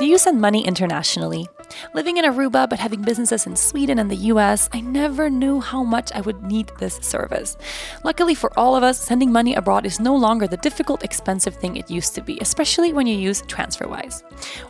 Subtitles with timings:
[0.00, 1.46] Do you send money internationally?
[1.92, 5.82] Living in Aruba but having businesses in Sweden and the US, I never knew how
[5.82, 7.58] much I would need this service.
[8.02, 11.76] Luckily for all of us, sending money abroad is no longer the difficult, expensive thing
[11.76, 14.22] it used to be, especially when you use TransferWise.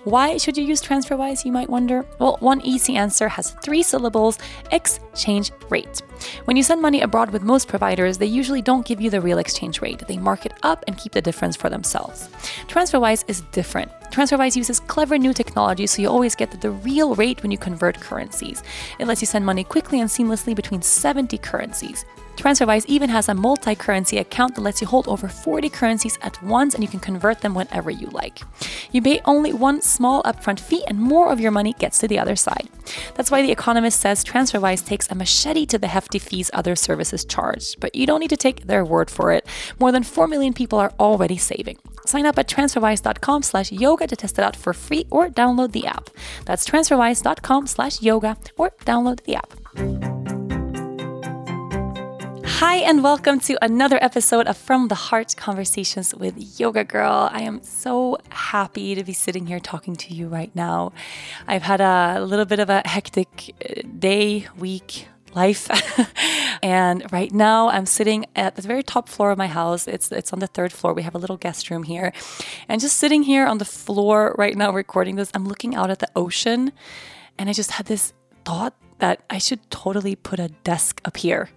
[0.02, 2.04] Why should you use TransferWise, you might wonder?
[2.18, 4.36] Well, one easy answer has three syllables
[4.72, 6.02] exchange rate.
[6.46, 9.38] When you send money abroad with most providers, they usually don't give you the real
[9.38, 10.08] exchange rate.
[10.08, 12.28] They mark it up and keep the difference for themselves.
[12.66, 13.92] TransferWise is different.
[14.10, 18.00] TransferWise uses clever new technology so you always get the real rate when you convert
[18.00, 18.62] currencies.
[18.98, 22.04] It lets you send money quickly and seamlessly between 70 currencies.
[22.40, 26.42] TransferWise even has a multi currency account that lets you hold over 40 currencies at
[26.42, 28.40] once and you can convert them whenever you like.
[28.92, 32.18] You pay only one small upfront fee and more of your money gets to the
[32.18, 32.70] other side.
[33.14, 37.26] That's why The Economist says TransferWise takes a machete to the hefty fees other services
[37.26, 37.76] charge.
[37.78, 39.46] But you don't need to take their word for it.
[39.78, 41.76] More than 4 million people are already saving.
[42.06, 45.86] Sign up at transferwise.com slash yoga to test it out for free or download the
[45.86, 46.08] app.
[46.46, 50.19] That's transferwise.com slash yoga or download the app.
[52.58, 57.30] Hi, and welcome to another episode of From the Heart Conversations with Yoga Girl.
[57.32, 60.92] I am so happy to be sitting here talking to you right now.
[61.48, 65.68] I've had a little bit of a hectic uh, day, week, life.
[66.62, 69.88] and right now I'm sitting at the very top floor of my house.
[69.88, 70.92] It's it's on the third floor.
[70.92, 72.12] We have a little guest room here.
[72.68, 76.00] And just sitting here on the floor right now recording this, I'm looking out at
[76.00, 76.72] the ocean
[77.38, 78.12] and I just had this
[78.44, 81.48] thought that I should totally put a desk up here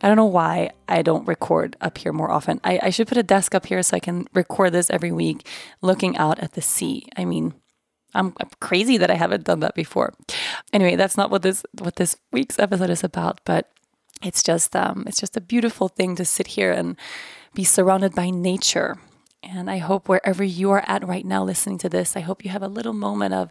[0.00, 2.60] I don't know why I don't record up here more often.
[2.64, 5.46] I, I, should put a desk up here so I can record this every week
[5.82, 7.06] looking out at the sea.
[7.16, 7.54] I mean,
[8.14, 10.14] I'm, crazy that I haven't done that before.
[10.72, 13.70] Anyway, that's not what this what this week's episode is about, but
[14.22, 16.96] it's just um, it's just a beautiful thing to sit here and
[17.54, 18.98] be surrounded by nature
[19.50, 22.50] and I hope wherever you are at right now listening to this, I hope you
[22.50, 23.50] have a little moment of,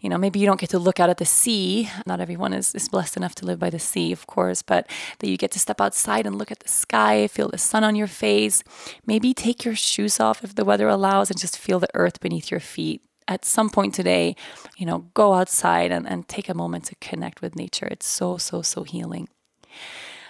[0.00, 1.88] you know, maybe you don't get to look out at the sea.
[2.04, 5.28] Not everyone is, is blessed enough to live by the sea, of course, but that
[5.28, 8.06] you get to step outside and look at the sky, feel the sun on your
[8.06, 8.62] face.
[9.06, 12.50] Maybe take your shoes off if the weather allows and just feel the earth beneath
[12.50, 13.02] your feet.
[13.26, 14.36] At some point today,
[14.76, 17.86] you know, go outside and, and take a moment to connect with nature.
[17.86, 19.28] It's so, so, so healing.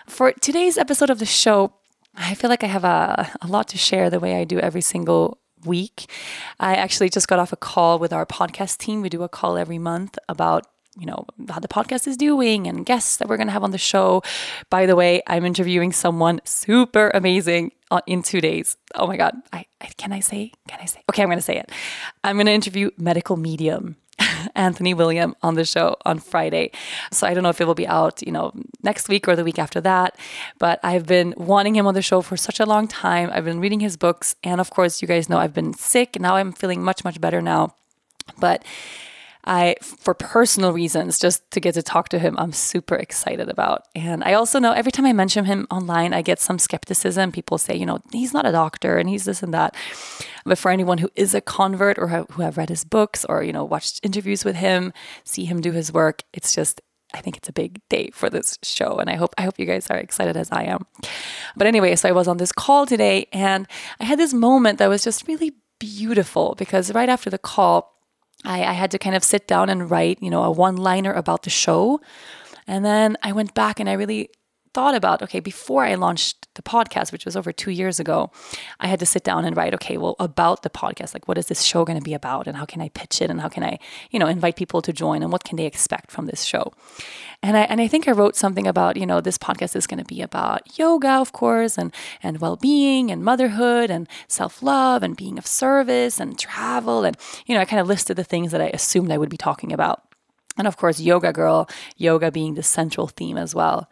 [0.07, 1.73] For today's episode of the show,
[2.21, 4.83] I feel like I have a, a lot to share the way I do every
[4.83, 6.11] single week.
[6.59, 9.01] I actually just got off a call with our podcast team.
[9.01, 10.67] We do a call every month about
[10.99, 13.71] you know how the podcast is doing and guests that we're going to have on
[13.71, 14.23] the show.
[14.71, 17.73] By the way i'm interviewing someone super amazing
[18.07, 18.77] in two days.
[18.97, 19.35] Oh my god.
[19.53, 21.01] I, I can i say can i say?
[21.09, 21.71] Okay i'm going to say it.
[22.25, 23.97] I'm going to interview medical medium
[24.55, 26.71] Anthony William on the show on Friday.
[27.11, 28.53] So I don't know if it will be out, you know,
[28.83, 30.17] next week or the week after that.
[30.59, 33.31] But I've been wanting him on the show for such a long time.
[33.33, 34.37] I've been reading his books.
[34.43, 36.21] And of course, you guys know I've been sick.
[36.21, 37.75] Now I'm feeling much, much better now.
[38.39, 38.65] But
[39.45, 43.85] I, for personal reasons, just to get to talk to him, I'm super excited about.
[43.95, 47.33] And I also know every time I mention him online, I get some skepticism.
[47.33, 49.75] People say, you know, he's not a doctor and he's this and that.
[50.45, 53.53] But for anyone who is a convert or who have read his books or, you
[53.53, 54.93] know, watched interviews with him,
[55.25, 56.81] see him do his work, it's just,
[57.15, 58.99] I think it's a big day for this show.
[58.99, 60.87] And I hope, I hope you guys are excited as I am.
[61.57, 63.67] But anyway, so I was on this call today and
[63.99, 68.00] I had this moment that was just really beautiful because right after the call,
[68.45, 71.13] I, I had to kind of sit down and write, you know, a one liner
[71.13, 72.01] about the show.
[72.67, 74.31] And then I went back and I really
[74.73, 78.31] thought about okay before i launched the podcast which was over two years ago
[78.79, 81.47] i had to sit down and write okay well about the podcast like what is
[81.47, 83.65] this show going to be about and how can i pitch it and how can
[83.65, 83.79] i
[84.11, 86.73] you know invite people to join and what can they expect from this show?
[87.43, 89.99] And i and i think i wrote something about you know this podcast is going
[89.99, 91.93] to be about yoga of course and
[92.23, 97.17] and well-being and motherhood and self-love and being of service and travel and
[97.47, 99.73] you know i kind of listed the things that i assumed i would be talking
[99.73, 100.10] about
[100.61, 101.67] and of course, Yoga Girl,
[101.97, 103.89] yoga being the central theme as well.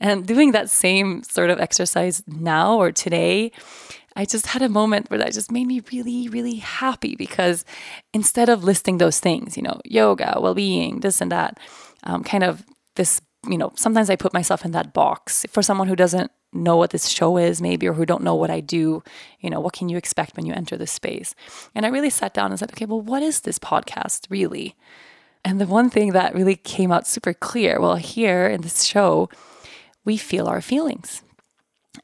[0.00, 3.52] And doing that same sort of exercise now or today,
[4.16, 7.64] I just had a moment where that just made me really, really happy because
[8.12, 11.60] instead of listing those things, you know, yoga, well being, this and that,
[12.02, 12.64] um, kind of
[12.96, 15.46] this, you know, sometimes I put myself in that box.
[15.48, 18.50] For someone who doesn't know what this show is, maybe, or who don't know what
[18.50, 19.04] I do,
[19.38, 21.36] you know, what can you expect when you enter this space?
[21.76, 24.74] And I really sat down and said, okay, well, what is this podcast really?
[25.44, 29.28] And the one thing that really came out super clear well, here in this show,
[30.04, 31.22] we feel our feelings.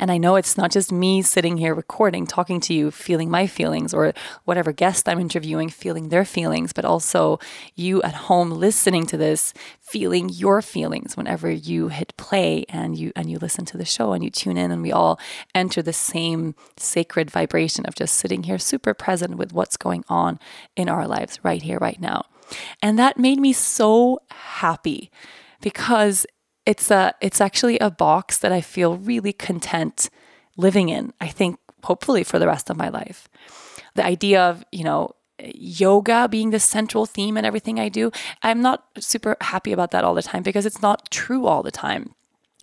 [0.01, 3.47] And I know it's not just me sitting here recording, talking to you, feeling my
[3.47, 4.13] feelings, or
[4.45, 7.39] whatever guest I'm interviewing feeling their feelings, but also
[7.75, 13.13] you at home listening to this, feeling your feelings whenever you hit play and you
[13.15, 15.19] and you listen to the show and you tune in and we all
[15.55, 20.39] enter the same sacred vibration of just sitting here super present with what's going on
[20.77, 22.25] in our lives right here, right now.
[22.83, 25.11] And that made me so happy
[25.61, 26.27] because
[26.67, 30.11] it's a it's actually a box that I feel really content
[30.57, 31.13] living in.
[31.21, 33.29] I think hopefully for the rest of my life.
[33.95, 38.11] The idea of, you know, yoga being the central theme in everything I do,
[38.43, 41.71] I'm not super happy about that all the time because it's not true all the
[41.71, 42.15] time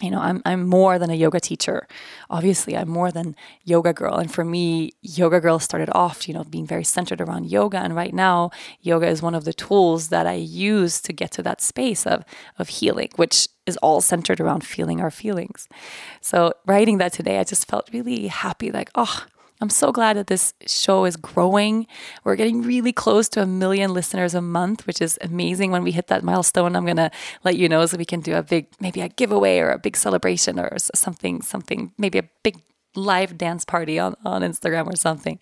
[0.02, 1.88] you know i'm i'm more than a yoga teacher.
[2.30, 4.16] Obviously i'm more than yoga girl.
[4.16, 7.78] And for me yoga girl started off you know being very centered around yoga.
[7.78, 8.52] And right now
[8.82, 12.24] yoga is one of the tools that i use to get to that space of
[12.58, 15.70] of healing which is all centered around feeling our feelings.
[16.22, 19.26] So writing that today i just felt really happy like oh
[19.62, 21.86] I'm so glad that this show is growing.
[22.24, 25.72] We're getting really close to a million listeners a month, which is amazing.
[25.72, 27.12] When we hit that milestone, I'm to
[27.44, 29.96] let you know so we can do a big, maybe a giveaway or a big
[29.96, 32.58] celebration or something, something, maybe a big
[32.96, 35.40] live dance party on, on Instagram or something.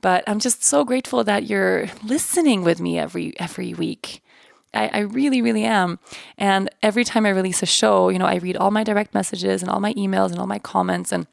[0.00, 4.22] But I'm just so grateful that you're listening with me every every week.
[4.74, 5.98] I, I, really, really am.
[6.36, 9.62] And every time I release a show, you know, I read all my direct messages
[9.62, 11.12] and all my emails and all my comments.
[11.12, 11.26] And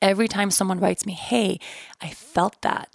[0.00, 1.58] every time someone writes me, hey,
[2.00, 2.88] I felt that.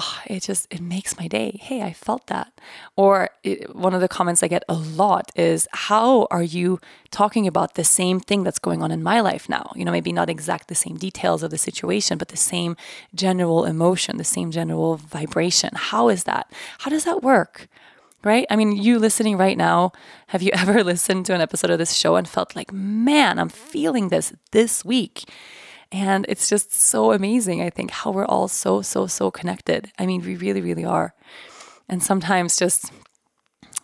[0.00, 1.58] Oh, it just it makes my day.
[1.60, 2.52] Hey, I felt that.
[2.94, 6.78] Or it, one of the comments I get a lot is, "How are you
[7.10, 9.72] talking about the same thing that's going on in my life now?
[9.74, 12.76] You know, maybe not exact the same details of the situation, but the same
[13.12, 15.70] general emotion, the same general vibration.
[15.74, 16.52] How is that?
[16.78, 17.66] How does that work?"
[18.22, 18.46] Right?
[18.50, 19.90] I mean, you listening right now,
[20.28, 23.48] have you ever listened to an episode of this show and felt like, "Man, I'm
[23.48, 25.24] feeling this this week."
[25.90, 29.90] And it's just so amazing, I think, how we're all so, so, so connected.
[29.98, 31.14] I mean, we really, really are.
[31.88, 32.92] And sometimes just,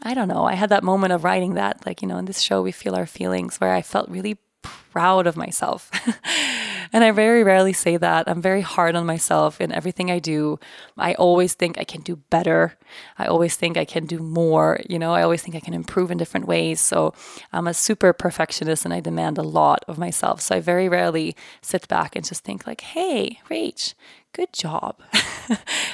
[0.03, 2.43] I don't know, I had that moment of writing that, like, you know, in this
[2.43, 5.91] show, we feel our feelings, where I felt really proud of myself.
[6.95, 8.29] and I very rarely say that.
[8.29, 10.61] I'm very hard on myself in everything I do.
[10.97, 12.79] I always think I can do better.
[13.19, 14.81] I always think I can do more.
[14.89, 16.81] You know, I always think I can improve in different ways.
[16.81, 17.13] So
[17.53, 20.41] I'm a super perfectionist and I demand a lot of myself.
[20.41, 23.95] So I very rarely sit back and just think, like, hey, Rach,
[24.33, 25.03] good job.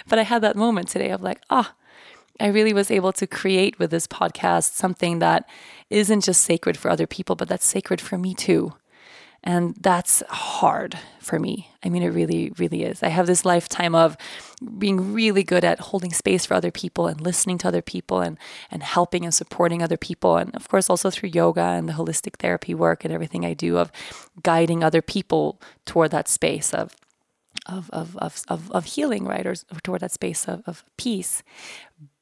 [0.06, 1.76] but I had that moment today of like, ah, oh,
[2.38, 5.48] I really was able to create with this podcast something that
[5.88, 8.74] isn't just sacred for other people, but that's sacred for me too.
[9.42, 11.70] And that's hard for me.
[11.82, 13.02] I mean, it really, really is.
[13.02, 14.16] I have this lifetime of
[14.78, 18.38] being really good at holding space for other people and listening to other people and,
[18.70, 20.36] and helping and supporting other people.
[20.36, 23.78] And of course, also through yoga and the holistic therapy work and everything I do
[23.78, 23.90] of
[24.42, 26.94] guiding other people toward that space of
[27.66, 29.46] of, of, of, of, of healing, right?
[29.46, 31.42] Or, toward that space of, of peace.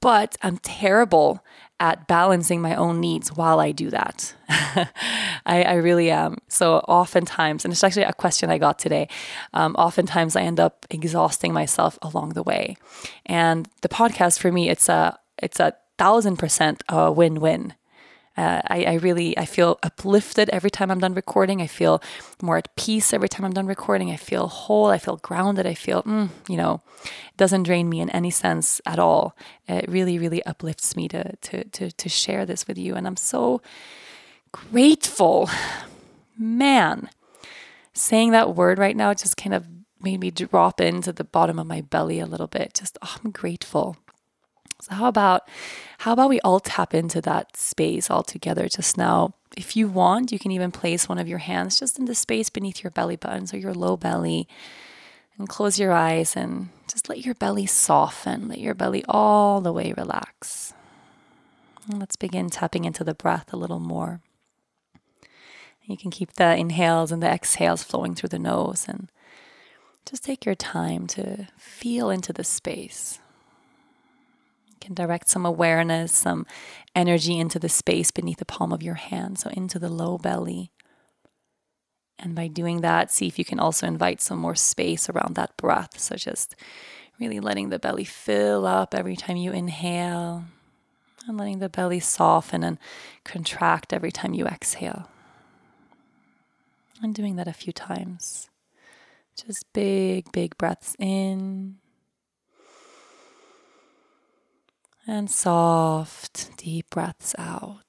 [0.00, 1.44] But I'm terrible
[1.80, 4.34] at balancing my own needs while I do that.
[4.48, 6.38] I, I, really am.
[6.48, 9.08] So oftentimes, and it's actually a question I got today,
[9.54, 12.76] um, oftentimes I end up exhausting myself along the way.
[13.26, 17.74] And the podcast for me, it's a it's a thousand percent a win-win
[18.38, 21.60] uh, I, I really I feel uplifted every time I'm done recording.
[21.60, 22.00] I feel
[22.40, 24.12] more at peace every time I'm done recording.
[24.12, 24.86] I feel whole.
[24.86, 25.66] I feel grounded.
[25.66, 29.36] I feel, mm, you know, it doesn't drain me in any sense at all.
[29.66, 33.16] It really, really uplifts me to to to to share this with you, and I'm
[33.16, 33.60] so
[34.52, 35.50] grateful,
[36.38, 37.10] man.
[37.92, 39.66] Saying that word right now just kind of
[40.00, 42.72] made me drop into the bottom of my belly a little bit.
[42.72, 43.96] Just oh, I'm grateful.
[44.80, 45.48] So how about
[45.98, 49.34] how about we all tap into that space all together just now?
[49.56, 52.48] If you want, you can even place one of your hands just in the space
[52.48, 54.46] beneath your belly button, so your low belly,
[55.36, 58.48] and close your eyes and just let your belly soften.
[58.48, 60.74] Let your belly all the way relax.
[61.88, 64.20] And let's begin tapping into the breath a little more.
[65.84, 69.10] You can keep the inhales and the exhales flowing through the nose and
[70.04, 73.18] just take your time to feel into the space
[74.88, 76.46] can direct some awareness, some
[76.96, 80.72] energy into the space beneath the palm of your hand, so into the low belly.
[82.18, 85.54] And by doing that, see if you can also invite some more space around that
[85.58, 86.00] breath.
[86.00, 86.56] So just
[87.20, 90.44] really letting the belly fill up every time you inhale
[91.26, 92.78] and letting the belly soften and
[93.24, 95.10] contract every time you exhale.
[97.02, 98.48] And doing that a few times.
[99.36, 101.76] Just big, big breaths in
[105.08, 107.82] and soft, deep breaths out.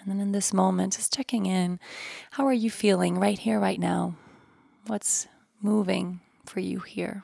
[0.00, 1.78] And then in this moment, just checking in.
[2.32, 4.14] How are you feeling right here, right now?
[4.86, 5.28] What's
[5.60, 7.22] moving for you here?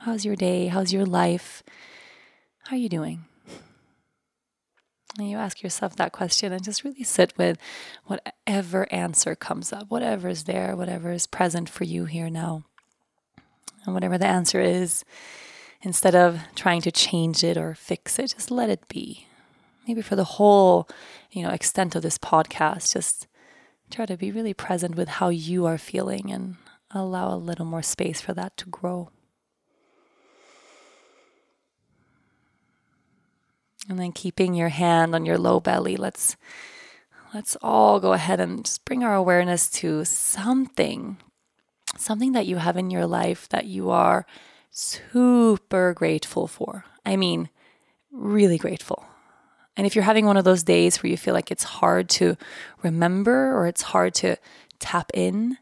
[0.00, 0.66] How's your day?
[0.66, 1.62] How's your life?
[2.64, 3.24] How are you doing?
[5.18, 7.58] And you ask yourself that question and just really sit with
[8.04, 12.64] whatever answer comes up, whatever is there, whatever is present for you here now.
[13.86, 15.04] And whatever the answer is,
[15.82, 19.26] instead of trying to change it or fix it, just let it be.
[19.86, 20.88] Maybe for the whole,
[21.30, 23.26] you know, extent of this podcast, just
[23.90, 26.56] try to be really present with how you are feeling and
[26.92, 29.10] allow a little more space for that to grow.
[33.88, 36.36] And then keeping your hand on your low belly, let's
[37.34, 41.16] let's all go ahead and just bring our awareness to something
[41.96, 44.26] something that you have in your life that you are
[44.70, 46.84] super grateful for.
[47.04, 47.50] I mean,
[48.12, 49.04] really grateful.
[49.76, 52.36] And if you're having one of those days where you feel like it's hard to
[52.82, 54.36] remember or it's hard to
[54.78, 55.58] tap in,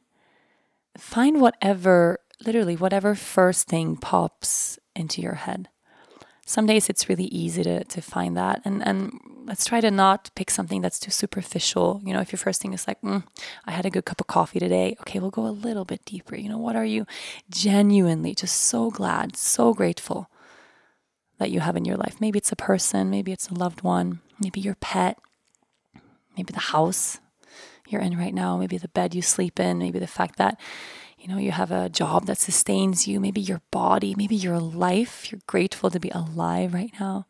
[0.97, 5.69] find whatever, literally, whatever first thing pops into your head.
[6.49, 8.63] Some days it's really easy to, to find that.
[8.65, 12.01] And, and let's try to not pick something that's too superficial.
[12.03, 13.23] You know, if your first thing is like, mm,
[13.67, 16.37] I had a good cup of coffee today, okay, we'll go a little bit deeper.
[16.37, 17.05] You know, what are you
[17.51, 20.31] genuinely just so glad, so grateful
[21.37, 22.19] that you have in your life?
[22.19, 25.19] Maybe it's a person, maybe it's a loved one, maybe your pet,
[26.35, 27.21] maybe the house
[27.91, 30.59] you're in right now, maybe the bed you sleep in, maybe the fact that
[31.19, 35.31] you know you have a job that sustains you maybe your body maybe your life
[35.31, 37.27] you're grateful to be alive right now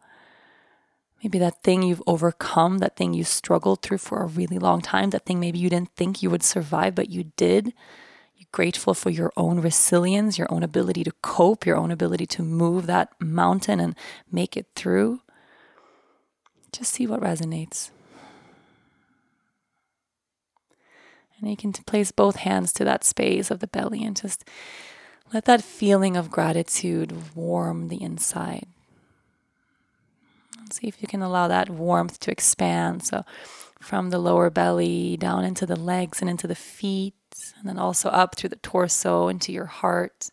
[1.22, 5.10] Maybe that thing you've overcome, that thing you struggled through for a really long time,
[5.10, 7.74] that thing maybe you didn't think you would survive, but you did.
[8.36, 12.42] You're grateful for your own resilience, your own ability to cope, your own ability to
[12.42, 13.96] move that mountain and
[14.30, 15.20] make it through.
[16.70, 17.90] Just see what resonates.
[21.40, 24.44] And you can place both hands to that space of the belly and just
[25.32, 28.66] let that feeling of gratitude warm the inside.
[30.70, 33.02] See if you can allow that warmth to expand.
[33.02, 33.24] So,
[33.80, 37.14] from the lower belly down into the legs and into the feet,
[37.58, 40.30] and then also up through the torso into your heart,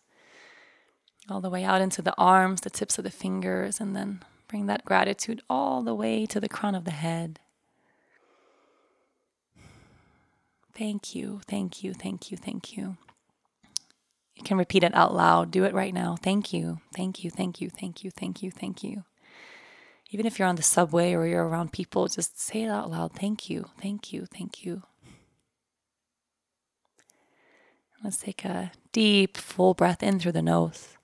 [1.30, 4.66] all the way out into the arms, the tips of the fingers, and then bring
[4.66, 7.38] that gratitude all the way to the crown of the head.
[10.76, 12.96] Thank you, thank you, thank you, thank you.
[14.34, 15.50] You can repeat it out loud.
[15.50, 16.16] Do it right now.
[16.22, 19.04] Thank you, thank you, thank you, thank you, thank you, thank you
[20.10, 23.12] even if you're on the subway or you're around people, just say it out loud.
[23.12, 24.82] Thank you, thank you, thank you.
[28.04, 30.96] Let's take a deep, full breath in through the nose.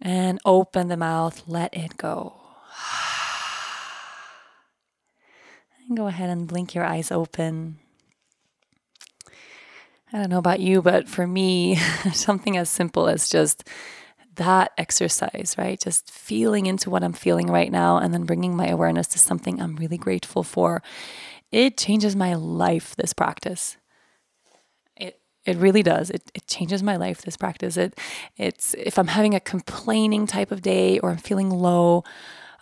[0.00, 2.37] And open the mouth, let it go.
[5.88, 7.78] And go ahead and blink your eyes open.
[10.12, 11.76] I don't know about you, but for me,
[12.12, 13.64] something as simple as just
[14.36, 15.78] that exercise, right?
[15.78, 19.60] Just feeling into what I'm feeling right now and then bringing my awareness to something
[19.60, 20.82] I'm really grateful for.
[21.50, 23.76] It changes my life, this practice.
[24.96, 26.10] It it really does.
[26.10, 27.76] It, it changes my life, this practice.
[27.76, 27.98] It
[28.36, 32.04] it's if I'm having a complaining type of day or I'm feeling low,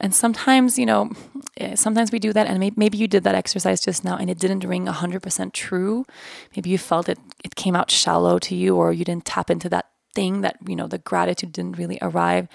[0.00, 1.10] and sometimes, you know,
[1.56, 4.38] eh, sometimes we do that, and maybe you did that exercise just now and it
[4.38, 6.04] didn't ring 100% true.
[6.54, 9.68] Maybe you felt it, it came out shallow to you, or you didn't tap into
[9.70, 12.48] that thing that, you know, the gratitude didn't really arrive,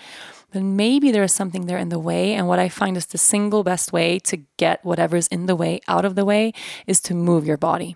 [0.51, 2.33] then maybe there is something there in the way.
[2.33, 5.79] And what I find is the single best way to get whatever's in the way
[5.87, 6.53] out of the way
[6.85, 7.95] is to move your body.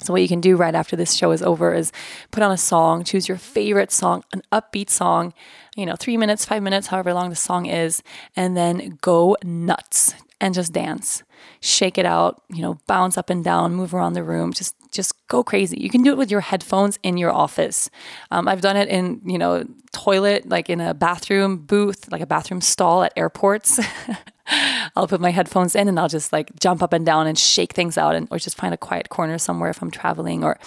[0.00, 1.92] So, what you can do right after this show is over is
[2.32, 5.32] put on a song, choose your favorite song, an upbeat song,
[5.76, 8.02] you know, three minutes, five minutes, however long the song is,
[8.36, 11.22] and then go nuts and just dance.
[11.60, 15.26] Shake it out, you know, bounce up and down, move around the room, just just
[15.28, 15.78] go crazy.
[15.80, 17.88] You can do it with your headphones in your office.
[18.30, 22.26] Um, I've done it in, you know, toilet, like in a bathroom booth, like a
[22.26, 23.80] bathroom stall at airports.
[24.96, 27.72] I'll put my headphones in and I'll just like jump up and down and shake
[27.72, 30.58] things out and or just find a quiet corner somewhere if I'm traveling or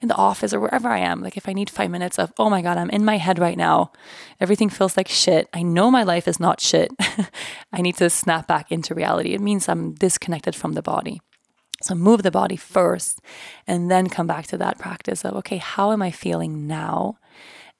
[0.00, 1.22] in the office or wherever I am.
[1.22, 3.56] Like if I need five minutes of, oh my God, I'm in my head right
[3.56, 3.92] now.
[4.40, 5.48] Everything feels like shit.
[5.52, 6.90] I know my life is not shit.
[7.72, 9.34] I need to snap back into reality.
[9.34, 11.20] It means I'm disconnected from the body.
[11.82, 13.20] So move the body first
[13.66, 17.18] and then come back to that practice of, okay, how am I feeling now?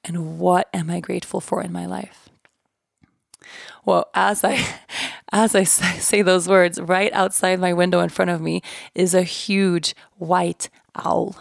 [0.03, 2.29] And what am I grateful for in my life?
[3.83, 4.63] Well, as I
[5.31, 8.61] as I say those words, right outside my window in front of me
[8.93, 11.35] is a huge white owl.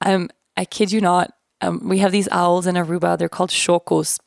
[0.00, 1.32] Um, I kid you not.
[1.60, 3.16] Um, we have these owls in Aruba.
[3.16, 4.18] They're called shokos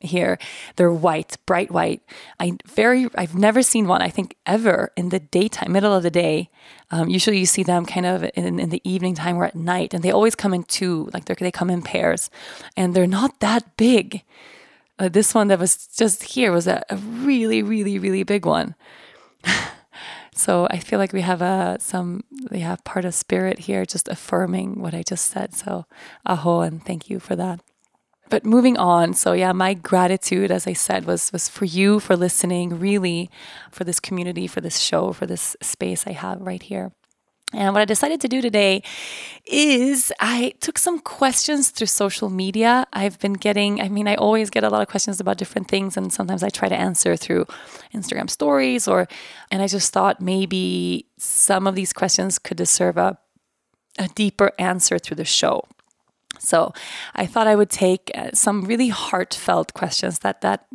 [0.00, 0.38] here.
[0.76, 2.02] They're white, bright white.
[2.38, 4.02] I very I've never seen one.
[4.02, 6.50] I think ever in the daytime, middle of the day.
[6.90, 9.92] Um, usually you see them kind of in, in the evening time or at night,
[9.92, 11.10] and they always come in two.
[11.12, 12.30] Like they come in pairs,
[12.76, 14.22] and they're not that big.
[14.98, 18.74] Uh, this one that was just here was a, a really, really, really big one.
[20.34, 24.08] so I feel like we have a some we have part of spirit here, just
[24.08, 25.54] affirming what I just said.
[25.54, 25.84] So
[26.24, 27.60] aho and thank you for that.
[28.28, 32.16] but moving on so yeah my gratitude as i said was was for you for
[32.16, 33.30] listening really
[33.70, 36.92] for this community for this show for this space i have right here
[37.52, 38.82] and what I decided to do today
[39.46, 42.86] is I took some questions through social media.
[42.92, 45.96] I've been getting, I mean, I always get a lot of questions about different things,
[45.96, 47.46] and sometimes I try to answer through
[47.94, 49.06] Instagram stories or,
[49.50, 53.16] and I just thought maybe some of these questions could deserve a,
[53.98, 55.64] a deeper answer through the show.
[56.40, 56.74] So
[57.14, 60.66] I thought I would take uh, some really heartfelt questions that that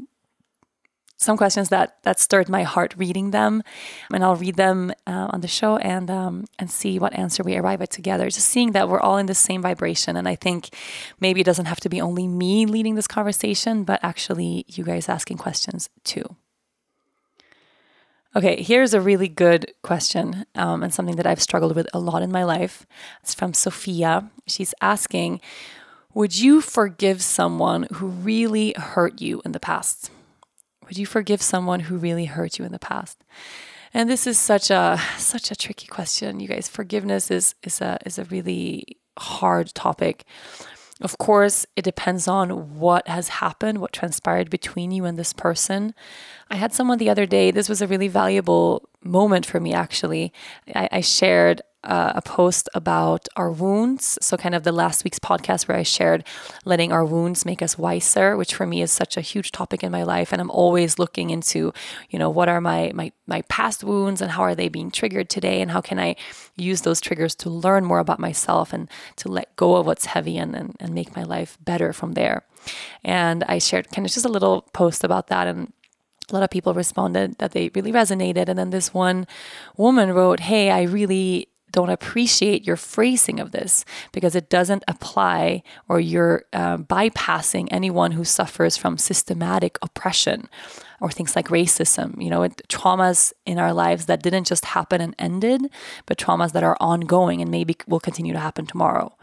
[1.22, 3.64] some questions that that stirred my heart reading them,
[4.12, 7.56] and I'll read them uh, on the show and um, and see what answer we
[7.56, 8.30] arrive at together.
[8.30, 10.70] Just seeing that we're all in the same vibration, and I think
[11.20, 15.08] maybe it doesn't have to be only me leading this conversation, but actually you guys
[15.08, 16.36] asking questions too.
[18.34, 22.22] Okay, here's a really good question um, and something that I've struggled with a lot
[22.22, 22.86] in my life.
[23.22, 24.32] It's from Sophia.
[24.48, 25.42] She's asking,
[26.14, 30.12] would you forgive someone who really hurt you in the past?
[30.88, 33.24] Would you forgive someone who really hurt you in the past?
[33.94, 36.68] And this is such a such a tricky question, you guys.
[36.68, 40.26] Forgiveness is is a is a really hard topic.
[41.02, 45.96] Of course, it depends on what has happened, what transpired between you and this person.
[46.50, 50.32] I had someone the other day, this was a really valuable moment for me actually.
[50.76, 54.18] I, I shared uh, a post about our wounds.
[54.22, 56.24] So, kind of the last week's podcast where I shared
[56.64, 59.92] letting our wounds make us wiser, which for me is such a huge topic in
[59.92, 60.32] my life.
[60.32, 61.74] And I'm always looking into,
[62.10, 65.30] you know, what are my my my past wounds and how are they being triggered
[65.30, 66.16] today, and how can I
[66.56, 70.38] use those triggers to learn more about myself and to let go of what's heavy
[70.38, 72.44] and and, and make my life better from there.
[73.04, 75.74] And I shared kind of just a little post about that and
[76.30, 78.48] a lot of people responded that they really resonated.
[78.48, 79.28] And then this one
[79.76, 85.64] woman wrote, Hey, I really don't appreciate your phrasing of this because it doesn't apply
[85.88, 90.50] or you're uh, bypassing anyone who suffers from systematic oppression
[91.00, 95.02] or things like racism, you know, it, traumas in our lives that didn't just happen
[95.02, 95.70] and ended,
[96.06, 99.16] but traumas that are ongoing and maybe will continue to happen tomorrow.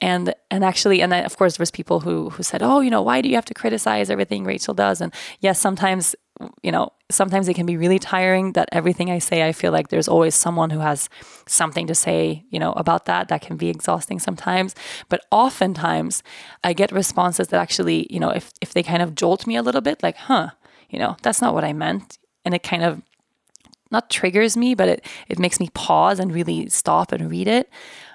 [0.00, 3.02] And and actually and then of course there's people who who said oh you know
[3.02, 5.02] why do you have to criticize everything rachel does?
[5.02, 6.16] And yes sometimes
[6.62, 9.88] you know, sometimes it can be really tiring that everything I say, I feel like
[9.88, 11.08] there's always someone who has
[11.46, 13.28] something to say, you know, about that.
[13.28, 14.74] That can be exhausting sometimes.
[15.08, 16.22] But oftentimes
[16.64, 19.62] I get responses that actually, you know, if, if they kind of jolt me a
[19.62, 20.50] little bit, like, huh,
[20.88, 22.18] you know, that's not what I meant.
[22.44, 23.02] And it kind of
[23.90, 27.68] not triggers me, but it, it makes me pause and really stop and read it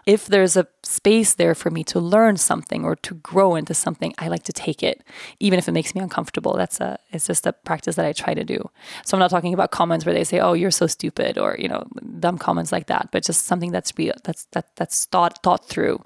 [0.06, 4.14] if there's a space there for me to learn something or to grow into something,
[4.20, 5.04] I like to take it,
[5.40, 6.54] even if it makes me uncomfortable.
[6.54, 8.70] That's a it's just a practice that I try to do.
[9.04, 11.68] So I'm not talking about comments where they say, "Oh, you're so stupid," or you
[11.68, 11.88] know,
[12.20, 16.04] dumb comments like that, but just something that's real, that's that that's thought thought through.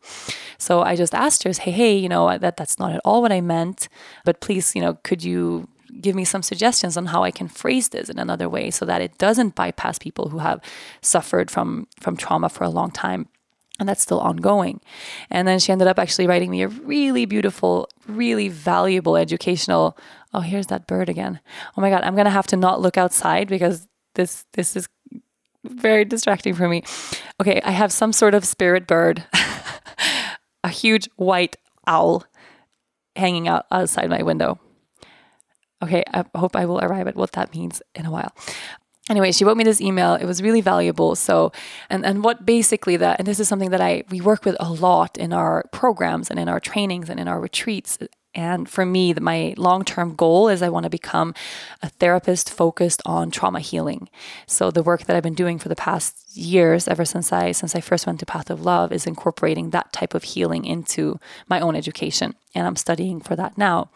[0.58, 3.34] So I just asked her, "Hey, hey, you know, that that's not at all what
[3.34, 3.90] I meant,
[4.24, 5.68] but please, you know, could you?"
[6.02, 9.02] give me some suggestions on how I can phrase this in another way so that
[9.02, 10.62] it doesn't bypass people who have
[11.02, 13.28] suffered from from trauma for a long time
[13.80, 14.82] and that's still ongoing.
[15.30, 19.98] And then she ended up actually writing me a really beautiful, really valuable educational.
[20.34, 21.39] Oh, here's that bird again.
[21.78, 24.89] Oh my god, I'm gonna have to not look outside because this this is
[25.63, 26.84] very distracting for me.
[27.42, 29.24] Okay, I have some sort of spirit bird,
[30.63, 31.56] a huge white
[31.88, 32.26] owl
[33.15, 34.60] hanging out outside my window.
[35.82, 38.34] Okay, I hope I will arrive at what that means in a while
[39.10, 40.13] anyway she wrote me this email.
[40.15, 41.15] It was really valuable.
[41.15, 41.52] So
[41.89, 44.72] and and what basically that and this is something that i we work with a
[44.72, 47.98] lot in our programs and in our trainings and in our retreats
[48.39, 51.34] and for me, my long term goal is I want to become
[51.84, 54.08] a therapist focused on trauma healing.
[54.47, 57.75] So the work that I've been doing for the past years, ever since I since
[57.75, 61.60] I first went to Path of Love, is incorporating that type of healing into my
[61.60, 63.89] own education, and I'm studying for that now.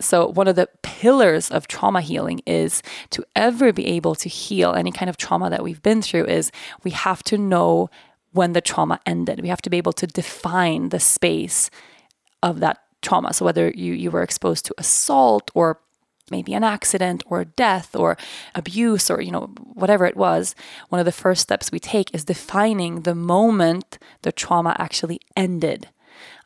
[0.00, 4.72] So one of the pillars of trauma healing is to ever be able to heal
[4.72, 6.24] any kind of trauma that we've been through.
[6.24, 6.50] Is
[6.84, 7.90] we have to know
[8.32, 9.42] when the trauma ended.
[9.42, 11.68] We have to be able to define the space
[12.42, 13.32] of that trauma.
[13.32, 15.78] So whether you, you were exposed to assault or
[16.30, 18.16] maybe an accident or death or
[18.54, 20.54] abuse or you know whatever it was
[20.88, 25.88] one of the first steps we take is defining the moment the trauma actually ended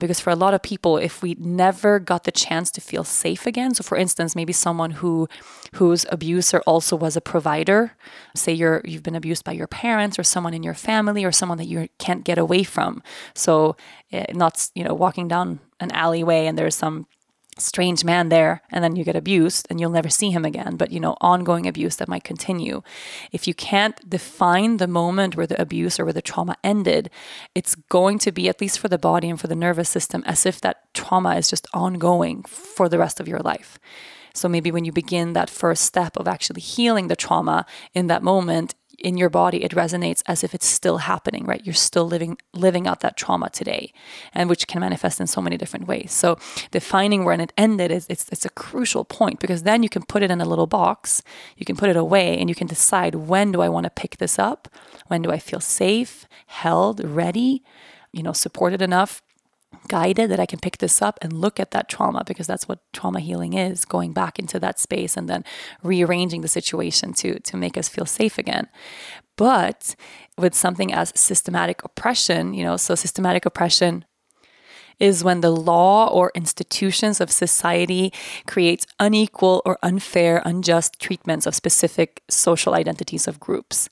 [0.01, 3.47] because for a lot of people if we never got the chance to feel safe
[3.47, 5.29] again so for instance maybe someone who
[5.75, 7.93] whose abuser also was a provider
[8.35, 11.59] say you're you've been abused by your parents or someone in your family or someone
[11.59, 13.03] that you can't get away from
[13.35, 13.77] so
[14.13, 17.07] uh, not you know walking down an alleyway and there's some
[17.61, 20.93] strange man there and then you get abused and you'll never see him again but
[20.93, 22.83] you know ongoing abuse that might continue.
[23.33, 27.11] If you can't define the moment where the abuse or where the trauma ended
[27.55, 30.47] it's going to be at least for the body and for the nervous system as
[30.47, 33.79] if that trauma is just ongoing for the rest of your life.
[34.35, 38.23] So maybe when you begin that first step of actually healing the trauma in that
[38.23, 41.65] moment in your body it resonates as if it's still happening right?
[41.65, 43.93] You're still living living out that trauma today
[44.33, 46.13] and which can manifest in so many different ways.
[46.13, 46.39] So
[46.71, 50.23] defining when it ended is it's, it's a crucial point because then you can put
[50.23, 51.23] it in a little box
[51.57, 54.19] you can put it away and you can decide when do i want to pick
[54.19, 54.69] this up?
[55.07, 57.63] When do i feel safe held ready
[58.13, 59.23] you know supported enough
[59.89, 62.81] guided that I can pick this up and look at that trauma because that's what
[62.93, 65.45] trauma healing is going back into that space and then
[65.83, 68.69] rearranging the situation to to make us feel safe again.
[69.37, 69.95] But
[70.37, 74.05] with something as systematic oppression you know so systematic oppression
[75.01, 78.13] is when the law or institutions of society
[78.47, 83.89] creates unequal or unfair unjust treatments of specific social identities of groups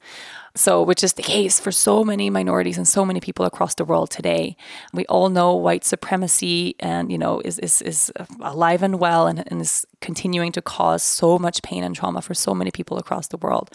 [0.56, 3.84] so, which is the case for so many minorities and so many people across the
[3.84, 4.56] world today.
[4.92, 9.44] We all know white supremacy and, you know, is, is, is alive and well and,
[9.50, 13.28] and is continuing to cause so much pain and trauma for so many people across
[13.28, 13.70] the world.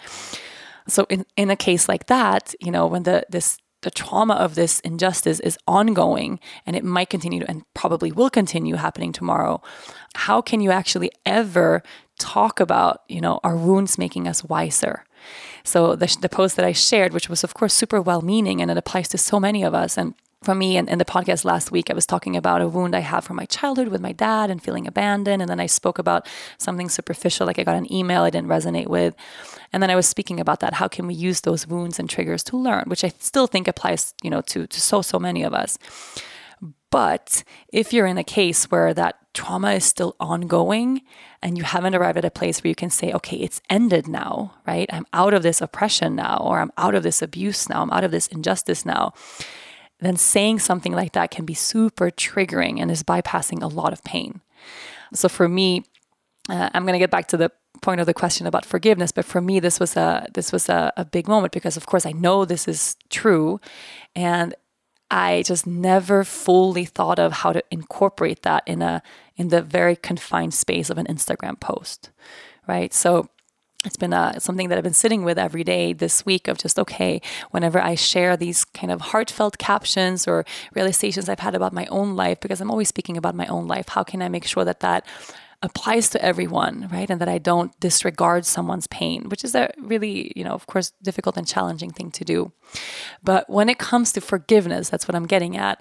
[0.88, 4.54] So in, in a case like that, you know, when the this the trauma of
[4.54, 9.60] this injustice is ongoing and it might continue and probably will continue happening tomorrow,
[10.14, 11.82] how can you actually ever
[12.18, 15.04] talk about, you know, our wounds making us wiser?
[15.64, 18.70] So the, the post that I shared, which was of course super well meaning and
[18.70, 19.98] it applies to so many of us.
[19.98, 22.96] And for me in, in, the podcast last week, I was talking about a wound
[22.96, 25.40] I have from my childhood with my dad and feeling abandoned.
[25.40, 26.28] And then I spoke about
[26.58, 29.14] something superficial, like I got an email I didn't resonate with.
[29.72, 30.74] And then I was speaking about that.
[30.74, 34.14] How can we use those wounds and triggers to learn, which I still think applies,
[34.22, 35.78] you know, to, to so, so many of us.
[36.90, 41.00] But if you're in a case where that trauma is still ongoing
[41.42, 44.54] and you haven't arrived at a place where you can say, okay, it's ended now,
[44.66, 44.88] right?
[44.92, 48.04] I'm out of this oppression now, or I'm out of this abuse now, I'm out
[48.04, 49.14] of this injustice now,
[50.06, 54.02] then saying something like that can be super triggering and is bypassing a lot of
[54.04, 54.40] pain.
[55.14, 55.84] So for me,
[56.48, 59.24] uh, I'm going to get back to the point of the question about forgiveness, but
[59.24, 62.12] for me, this was a this was a, a big moment because, of course, I
[62.12, 63.60] know this is true,
[64.14, 64.54] and
[65.10, 69.02] I just never fully thought of how to incorporate that in a
[69.36, 72.10] in the very confined space of an Instagram post,
[72.66, 72.94] right?
[72.94, 73.28] So
[73.84, 76.78] it's been uh, something that I've been sitting with every day this week of just
[76.78, 81.86] okay, whenever I share these kind of heartfelt captions or realizations I've had about my
[81.86, 84.64] own life, because I'm always speaking about my own life, how can I make sure
[84.64, 85.04] that that
[85.62, 87.08] applies to everyone, right?
[87.08, 90.92] And that I don't disregard someone's pain, which is a really, you know, of course,
[91.02, 92.52] difficult and challenging thing to do.
[93.22, 95.80] But when it comes to forgiveness, that's what I'm getting at.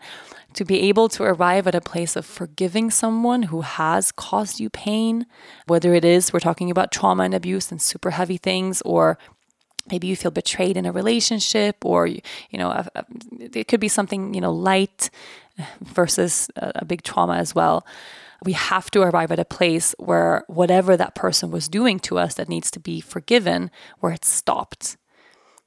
[0.56, 4.70] To be able to arrive at a place of forgiving someone who has caused you
[4.70, 5.26] pain,
[5.68, 9.18] whether it is we're talking about trauma and abuse and super heavy things, or
[9.90, 12.22] maybe you feel betrayed in a relationship, or you
[12.54, 12.86] know,
[13.40, 15.10] it could be something you know light
[15.82, 17.86] versus a big trauma as well
[18.44, 22.34] we have to arrive at a place where whatever that person was doing to us
[22.36, 24.98] that needs to be forgiven, where it's stopped.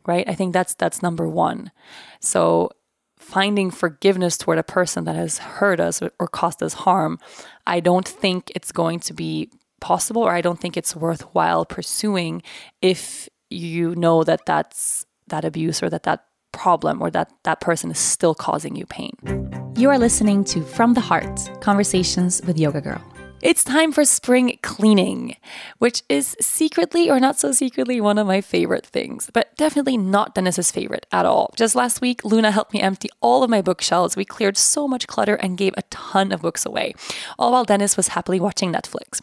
[0.06, 0.28] Right?
[0.28, 1.70] I think that's that's number 1.
[2.20, 2.70] So
[3.24, 7.18] finding forgiveness toward a person that has hurt us or caused us harm,
[7.66, 12.42] I don't think it's going to be possible or I don't think it's worthwhile pursuing
[12.82, 17.90] if you know that that's that abuse or that that problem or that that person
[17.90, 19.12] is still causing you pain.
[19.76, 23.13] You are listening to From the Heart Conversations with Yoga Girl.
[23.44, 25.36] It's time for spring cleaning,
[25.76, 30.34] which is secretly or not so secretly one of my favorite things, but definitely not
[30.34, 31.52] Dennis's favorite at all.
[31.54, 34.16] Just last week, Luna helped me empty all of my bookshelves.
[34.16, 36.94] We cleared so much clutter and gave a ton of books away,
[37.38, 39.20] all while Dennis was happily watching Netflix.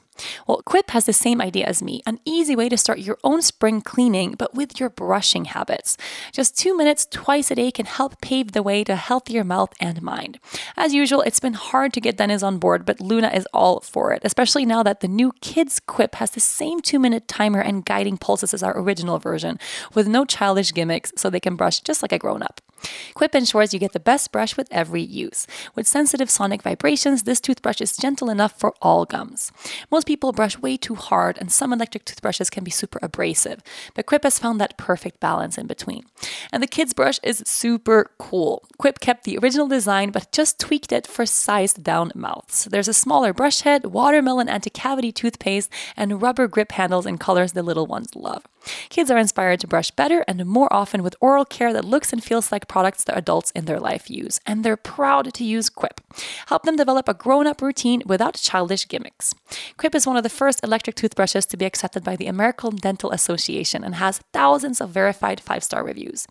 [0.48, 3.42] Well, Quip has the same idea as me an easy way to start your own
[3.42, 5.98] spring cleaning, but with your brushing habits.
[6.32, 9.74] Just two minutes twice a day can help pave the way to a healthier mouth
[9.80, 10.40] and mind.
[10.78, 14.11] As usual, it's been hard to get Dennis on board, but Luna is all for
[14.14, 17.86] it, especially now that the new Kids Quip has the same two minute timer and
[17.86, 19.60] guiding pulses as our original version,
[19.94, 22.62] with no childish gimmicks so they can brush just like a grown up.
[23.14, 25.48] Quip ensures you get the best brush with every use.
[25.76, 29.52] With sensitive sonic vibrations, this toothbrush is gentle enough for all gums.
[29.92, 33.62] Most people brush way too hard, and some electric toothbrushes can be super abrasive,
[33.94, 36.06] but Quip has found that perfect balance in between.
[36.52, 38.64] And the kids' brush is super cool.
[38.78, 42.66] Quip kept the original design, but just tweaked it for sized down mouths.
[42.66, 47.54] There's a smaller brush head, watermelon anti cavity toothpaste, and rubber grip handles in colors
[47.54, 48.44] the little ones love.
[48.90, 52.24] Kids are inspired to brush better and more often with oral care that looks and
[52.24, 56.02] feels like products that adults in their life use, and they're proud to use Quip.
[56.48, 59.34] Help them develop a grown up routine without childish gimmicks.
[59.78, 63.12] Quip is one of the first electric toothbrushes to be accepted by the American Dental
[63.12, 66.28] Association and has thousands of verified five star reviews.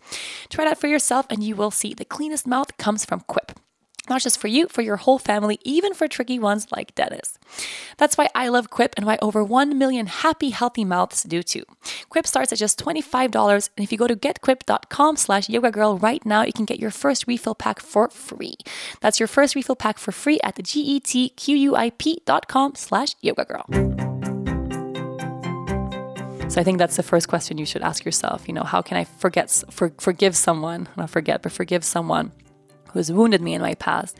[0.49, 3.59] Try it out for yourself, and you will see the cleanest mouth comes from Quip
[4.09, 7.37] not just for you, for your whole family, even for tricky ones like Dennis.
[7.97, 11.63] That's why I love Quip and why over 1 million happy, healthy mouths do too.
[12.09, 16.25] Quip starts at just $25, and if you go to getquip.com slash yoga girl right
[16.25, 18.55] now, you can get your first refill pack for free.
[19.01, 23.65] That's your first refill pack for free at the getquip.com slash yoga girl.
[26.49, 28.45] So I think that's the first question you should ask yourself.
[28.45, 32.33] You know, how can I forget, for, forgive someone, not forget, but forgive someone
[32.93, 34.17] who has wounded me in my past.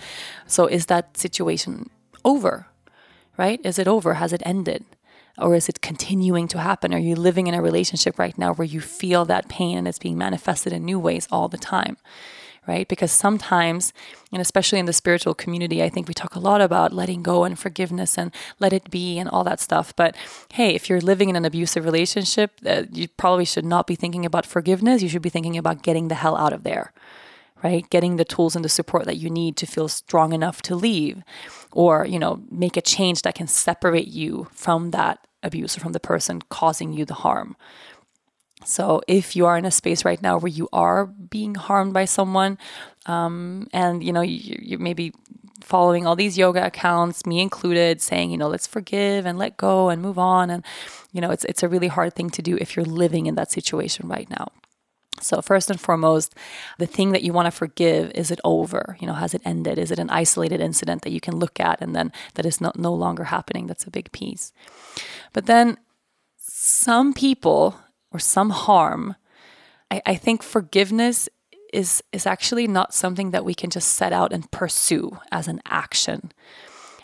[0.47, 1.89] So is that situation
[2.23, 2.67] over?
[3.37, 3.59] Right?
[3.63, 4.15] Is it over?
[4.15, 4.85] Has it ended?
[5.37, 6.93] Or is it continuing to happen?
[6.93, 9.99] Are you living in a relationship right now where you feel that pain and it's
[9.99, 11.97] being manifested in new ways all the time?
[12.67, 12.87] Right?
[12.87, 13.91] Because sometimes,
[14.31, 17.43] and especially in the spiritual community, I think we talk a lot about letting go
[17.43, 19.95] and forgiveness and let it be and all that stuff.
[19.95, 20.15] But
[20.53, 24.25] hey, if you're living in an abusive relationship, uh, you probably should not be thinking
[24.27, 25.01] about forgiveness.
[25.01, 26.93] You should be thinking about getting the hell out of there
[27.63, 27.89] right?
[27.89, 31.23] Getting the tools and the support that you need to feel strong enough to leave
[31.71, 35.93] or, you know, make a change that can separate you from that abuse or from
[35.93, 37.55] the person causing you the harm.
[38.63, 42.05] So, if you are in a space right now where you are being harmed by
[42.05, 42.57] someone,
[43.07, 45.13] um, and you know you, you maybe
[45.61, 49.89] following all these yoga accounts, me included, saying you know let's forgive and let go
[49.89, 50.63] and move on, and
[51.11, 53.51] you know it's it's a really hard thing to do if you're living in that
[53.51, 54.51] situation right now.
[55.23, 56.35] So, first and foremost,
[56.77, 58.97] the thing that you want to forgive is it over?
[58.99, 59.77] You know, has it ended?
[59.77, 62.77] Is it an isolated incident that you can look at and then that is not,
[62.77, 63.67] no longer happening?
[63.67, 64.53] That's a big piece.
[65.33, 65.77] But then,
[66.37, 67.79] some people
[68.11, 69.15] or some harm,
[69.89, 71.29] I, I think forgiveness
[71.73, 75.61] is, is actually not something that we can just set out and pursue as an
[75.65, 76.31] action.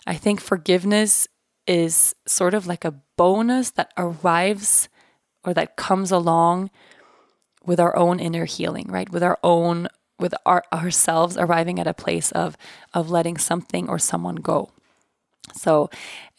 [0.06, 1.28] I think forgiveness
[1.66, 4.90] is sort of like a bonus that arrives
[5.44, 6.70] or that comes along
[7.68, 9.10] with our own inner healing, right?
[9.10, 9.88] With our own
[10.20, 12.58] with our, ourselves arriving at a place of
[12.94, 14.72] of letting something or someone go.
[15.56, 15.90] So,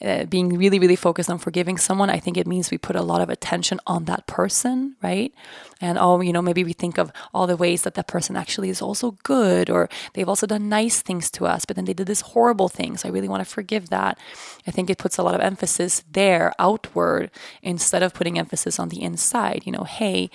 [0.05, 3.03] uh, being really, really focused on forgiving someone, I think it means we put a
[3.03, 5.33] lot of attention on that person, right?
[5.81, 8.69] And oh, you know, maybe we think of all the ways that that person actually
[8.69, 12.07] is also good, or they've also done nice things to us, but then they did
[12.07, 12.97] this horrible thing.
[12.97, 14.19] So I really want to forgive that.
[14.67, 17.31] I think it puts a lot of emphasis there, outward,
[17.63, 19.63] instead of putting emphasis on the inside.
[19.65, 20.31] You know, hey,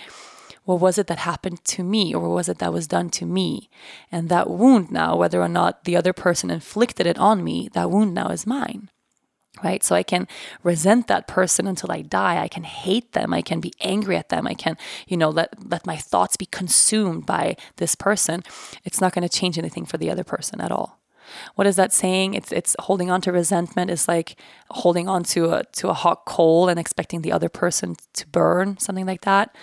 [0.66, 3.26] what was it that happened to me or what was it that was done to
[3.26, 3.70] me?
[4.12, 7.92] And that wound now, whether or not the other person inflicted it on me, that
[7.92, 8.90] wound now is mine.
[9.64, 9.84] Right?
[9.84, 10.28] So I can
[10.64, 12.42] resent that person until I die.
[12.42, 13.34] I can hate them.
[13.34, 14.48] I can be angry at them.
[14.48, 18.44] I can, you know, let, let my thoughts be consumed by this person.
[18.84, 21.00] It's not going to change anything for the other person at all.
[21.56, 22.34] What is that saying?
[22.34, 24.36] It's it's holding on to resentment is like
[24.70, 28.78] holding on to a to a hot coal and expecting the other person to burn,
[28.78, 29.56] something like that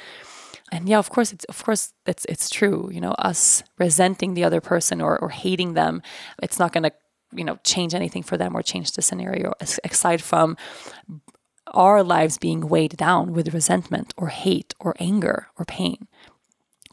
[0.72, 2.90] and yeah, of course, it's of course it's it's true.
[2.92, 6.02] You know, us resenting the other person or or hating them,
[6.42, 6.92] it's not going to
[7.34, 9.52] you know change anything for them or change the scenario
[9.84, 10.56] aside from
[11.72, 16.08] our lives being weighed down with resentment or hate or anger or pain.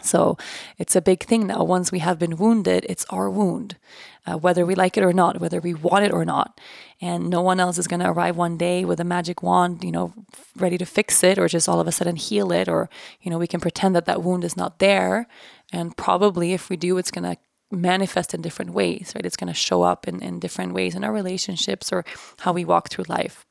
[0.02, 0.38] So
[0.78, 1.64] it's a big thing now.
[1.64, 3.78] Once we have been wounded, it's our wound,
[4.26, 6.60] uh, whether we like it or not, whether we want it or not.
[7.02, 9.92] And no one else is going to arrive one day with a magic wand, you
[9.92, 10.14] know,
[10.56, 12.70] ready to fix it or just all of a sudden heal it.
[12.70, 12.90] Or,
[13.22, 15.28] you know, we can pretend that that wound is not there.
[15.74, 17.38] And probably if we do, it's going to
[17.72, 19.26] manifest in different ways, right?
[19.26, 22.06] It's going to show up in, in different ways in our relationships or
[22.40, 23.46] how we walk through life.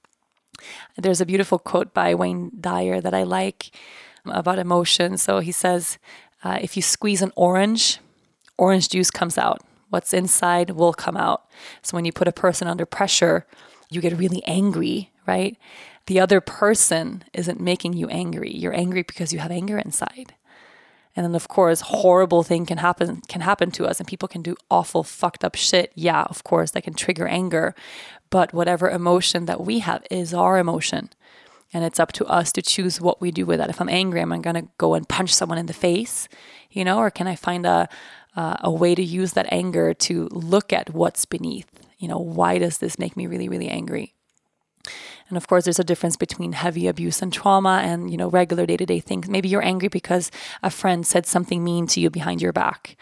[0.96, 3.70] There's a beautiful quote by Wayne Dyer that I like
[4.24, 5.18] about emotion.
[5.18, 5.98] So he says,
[6.46, 7.98] uh, if you squeeze an orange,
[8.56, 9.62] orange juice comes out.
[9.90, 11.44] What's inside will come out.
[11.82, 13.46] So when you put a person under pressure,
[13.90, 15.56] you get really angry, right?
[16.06, 18.52] The other person isn't making you angry.
[18.54, 20.35] You're angry because you have anger inside.
[21.16, 24.42] And then of course, horrible thing can happen can happen to us and people can
[24.42, 25.90] do awful fucked up shit.
[25.96, 27.74] Yeah, of course, that can trigger anger.
[28.30, 31.11] But whatever emotion that we have is our emotion.
[31.72, 33.70] And it's up to us to choose what we do with that.
[33.70, 36.29] If I'm angry, am I going to go and punch someone in the face?
[36.70, 37.88] You know, or can I find a,
[38.37, 41.68] uh, a way to use that anger to look at what's beneath?
[41.98, 44.14] You know, why does this make me really, really angry?
[45.29, 48.64] And of course, there's a difference between heavy abuse and trauma and, you know, regular
[48.64, 49.29] day to day things.
[49.29, 50.31] Maybe you're angry because
[50.62, 52.96] a friend said something mean to you behind your back.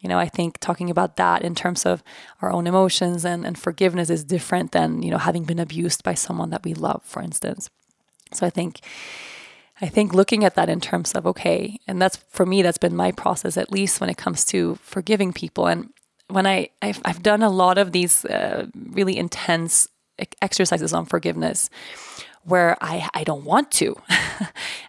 [0.00, 2.02] You know, I think talking about that in terms of
[2.42, 6.14] our own emotions and, and forgiveness is different than, you know, having been abused by
[6.14, 7.70] someone that we love, for instance.
[8.32, 8.80] So I think
[9.80, 12.94] I think looking at that in terms of, okay, and that's for me, that's been
[12.94, 15.66] my process, at least when it comes to forgiving people.
[15.66, 15.90] And
[16.28, 19.88] when I, I've, I've done a lot of these uh, really intense
[20.42, 21.70] exercises on forgiveness
[22.44, 23.96] where I, I don't want to.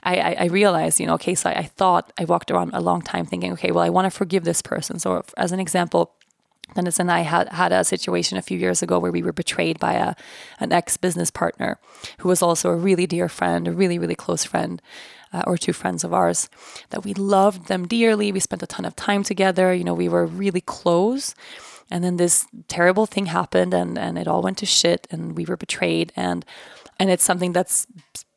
[0.03, 2.81] I, I, I realized, you know, okay, so I, I thought I walked around a
[2.81, 4.99] long time thinking, okay, well, I want to forgive this person.
[4.99, 6.13] So, as an example,
[6.75, 9.79] Dennis and I had had a situation a few years ago where we were betrayed
[9.79, 10.15] by a
[10.59, 11.79] an ex business partner
[12.19, 14.81] who was also a really dear friend, a really really close friend,
[15.33, 16.49] uh, or two friends of ours
[16.89, 18.31] that we loved them dearly.
[18.31, 19.73] We spent a ton of time together.
[19.73, 21.35] You know, we were really close.
[21.89, 25.43] And then this terrible thing happened, and and it all went to shit, and we
[25.43, 26.45] were betrayed, and
[26.99, 27.85] and it's something that's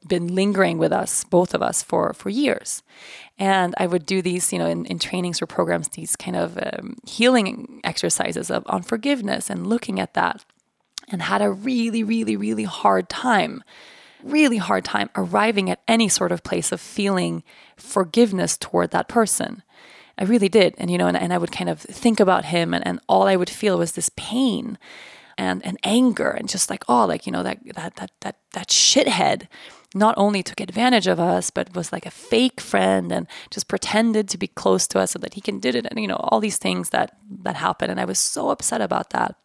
[0.07, 2.83] been lingering with us, both of us, for for years.
[3.39, 6.57] And I would do these, you know, in, in trainings or programs, these kind of
[6.59, 10.45] um, healing exercises of on forgiveness and looking at that,
[11.09, 13.65] and had a really, really, really hard time,
[14.23, 17.43] really hard time arriving at any sort of place of feeling
[17.77, 19.63] forgiveness toward that person.
[20.17, 20.75] I really did.
[20.79, 23.27] And, you know, and, and I would kind of think about him, and, and all
[23.27, 24.79] I would feel was this pain
[25.37, 28.69] and, and anger and just like, oh, like, you know, that, that, that, that, that
[28.69, 29.49] shithead
[29.95, 34.29] not only took advantage of us, but was like a fake friend and just pretended
[34.29, 36.41] to be close to us so that he can did it and you know all
[36.41, 37.91] these things that that happened.
[37.91, 39.37] And I was so upset about that.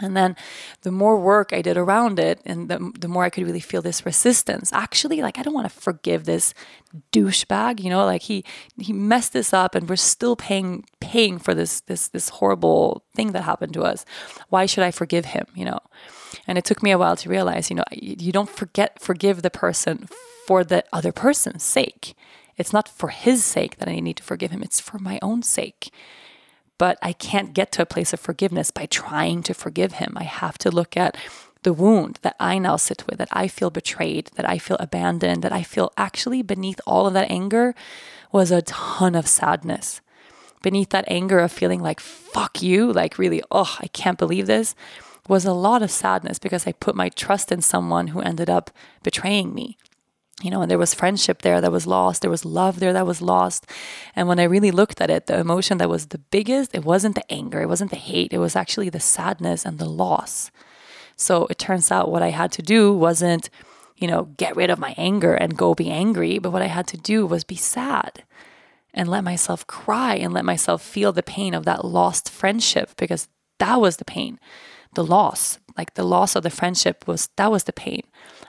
[0.00, 0.36] And then
[0.82, 3.82] the more work I did around it, and the, the more I could really feel
[3.82, 4.72] this resistance.
[4.72, 6.54] Actually, like I don't want to forgive this
[7.12, 8.44] douchebag, you know, like he
[8.78, 13.32] he messed this up and we're still paying paying for this this this horrible thing
[13.32, 14.04] that happened to us.
[14.50, 15.80] Why should I forgive him, you know?
[16.48, 19.50] And it took me a while to realize, you know, you don't forget forgive the
[19.50, 20.08] person
[20.46, 22.14] for the other person's sake.
[22.56, 25.42] It's not for his sake that I need to forgive him, it's for my own
[25.42, 25.92] sake.
[26.78, 30.14] But I can't get to a place of forgiveness by trying to forgive him.
[30.16, 31.16] I have to look at
[31.64, 35.42] the wound that I now sit with, that I feel betrayed, that I feel abandoned,
[35.42, 37.74] that I feel actually beneath all of that anger
[38.32, 40.00] was a ton of sadness.
[40.62, 44.74] Beneath that anger of feeling like, fuck you, like really, oh, I can't believe this
[45.28, 48.70] was a lot of sadness because I put my trust in someone who ended up
[49.02, 49.76] betraying me.
[50.42, 52.22] You know, and there was friendship there that was lost.
[52.22, 53.66] There was love there that was lost.
[54.14, 57.16] And when I really looked at it, the emotion that was the biggest, it wasn't
[57.16, 60.52] the anger, it wasn't the hate, it was actually the sadness and the loss.
[61.16, 63.50] So it turns out what I had to do wasn't,
[63.96, 66.86] you know, get rid of my anger and go be angry, but what I had
[66.88, 68.22] to do was be sad
[68.94, 73.26] and let myself cry and let myself feel the pain of that lost friendship because
[73.58, 74.38] that was the pain
[74.98, 78.02] the loss like the loss of the friendship was that was the pain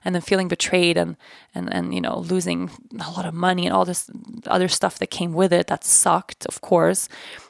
[0.03, 1.15] and then feeling betrayed and
[1.53, 4.09] and and you know losing a lot of money and all this
[4.47, 7.07] other stuff that came with it that sucked of course.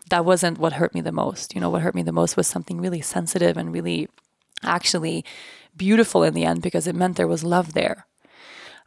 [0.10, 1.54] That wasn't what hurt me the most.
[1.54, 4.10] You know what hurt me the most was something really sensitive and really
[4.64, 5.24] actually
[5.78, 8.06] beautiful in the end because it meant there was love there.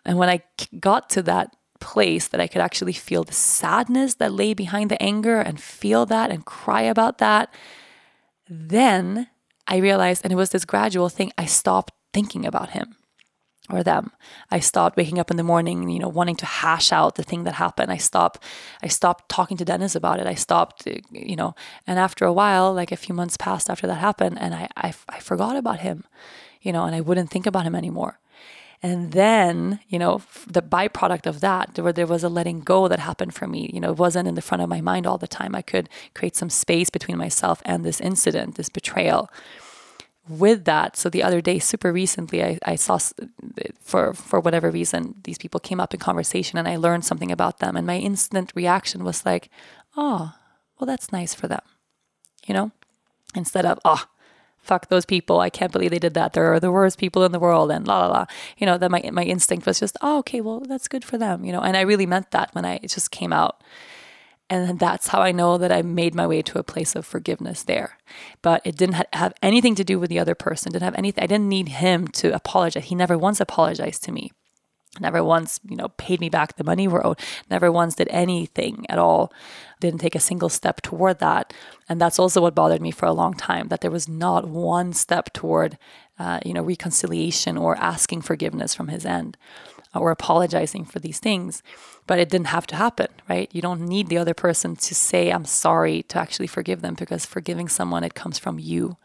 [0.05, 0.43] And when i
[0.81, 5.03] got to that place that i could actually feel the sadness that lay behind the
[5.03, 7.53] anger and feel that and cry about that
[8.49, 9.27] then
[9.67, 12.97] I realized, and it was this gradual thing, I stopped thinking about him
[13.71, 14.11] or them.
[14.51, 17.45] I stopped waking up in the morning, you know, wanting to hash out the thing
[17.45, 17.93] that happened.
[17.93, 18.43] I stopped,
[18.83, 20.27] I stopped talking to Dennis about it.
[20.27, 21.55] I stopped, you know,
[21.87, 24.95] and after a while, like a few months passed after that happened, and I, I,
[25.09, 26.05] I forgot about him,
[26.61, 28.19] you know, and I wouldn't think about him anymore.
[28.83, 32.99] And then, you know, the byproduct of that, where there was a letting go that
[32.99, 35.29] happened for me, you know, it wasn't in the front of my mind all the
[35.29, 35.55] time.
[35.55, 39.31] I could create some space between myself and this incident, this betrayal.
[40.29, 42.99] With that, so the other day, super recently, I, I saw
[43.81, 47.59] for for whatever reason these people came up in conversation, and I learned something about
[47.59, 49.51] them, and my instant reaction was like,
[49.97, 50.33] "Oh,
[50.79, 51.63] well, that's nice for them,"
[52.47, 52.71] you know,
[53.35, 54.05] instead of "Oh,
[54.63, 55.41] fuck those people.
[55.41, 56.33] I can't believe they did that.
[56.33, 58.27] They're the worst people in the world and la la la.
[58.57, 61.45] You know, that my my instinct was just, oh, okay, well, that's good for them,
[61.45, 61.61] you know.
[61.61, 63.63] And I really meant that when I it just came out.
[64.51, 67.63] And that's how I know that I made my way to a place of forgiveness
[67.63, 67.97] there.
[68.43, 70.73] But it didn't have anything to do with the other person.
[70.73, 71.25] Didn't have anything.
[71.25, 72.85] I didn't need him to apologize.
[72.85, 74.31] He never once apologized to me
[75.01, 77.19] never once you know paid me back the money we're owed
[77.51, 79.33] never once did anything at all.
[79.81, 81.53] Didn't take a single step toward that.
[81.89, 84.93] And that's also what bothered me for a long time that there was not one
[84.93, 85.79] step toward
[86.19, 89.37] uh, you know reconciliation or asking forgiveness from his end
[89.95, 91.63] or apologizing for these things.
[92.07, 93.49] But it didn't have to happen right?
[93.53, 97.25] You don't need the other person to say i'm sorry to actually forgive them because
[97.25, 98.99] forgiving someone it comes from you.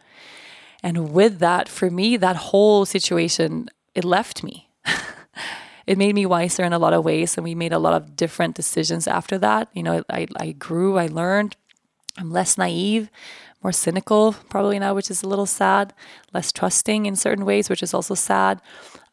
[0.83, 4.69] And with that for me that whole situation it left me
[5.87, 8.15] it made me wiser in a lot of ways and we made a lot of
[8.15, 11.55] different decisions after that you know i, I grew i learned
[12.17, 13.09] i'm less naive
[13.63, 15.93] more cynical probably now, which is a little sad,
[16.33, 18.61] less trusting in certain ways, which is also sad.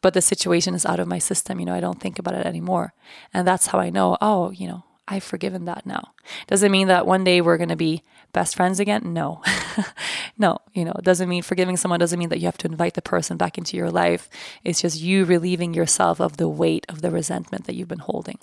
[0.01, 1.59] But the situation is out of my system.
[1.59, 2.93] You know, I don't think about it anymore.
[3.33, 6.13] And that's how I know, oh, you know, I've forgiven that now.
[6.47, 8.03] Does it mean that one day we're going to be
[8.33, 9.13] best friends again?
[9.13, 9.43] No.
[10.37, 12.95] no, you know, it doesn't mean forgiving someone doesn't mean that you have to invite
[12.95, 14.29] the person back into your life.
[14.63, 18.39] It's just you relieving yourself of the weight of the resentment that you've been holding.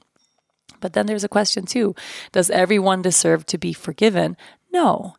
[0.81, 1.95] But then there's a question too
[2.31, 4.37] Does everyone deserve to be forgiven?
[4.73, 5.17] No.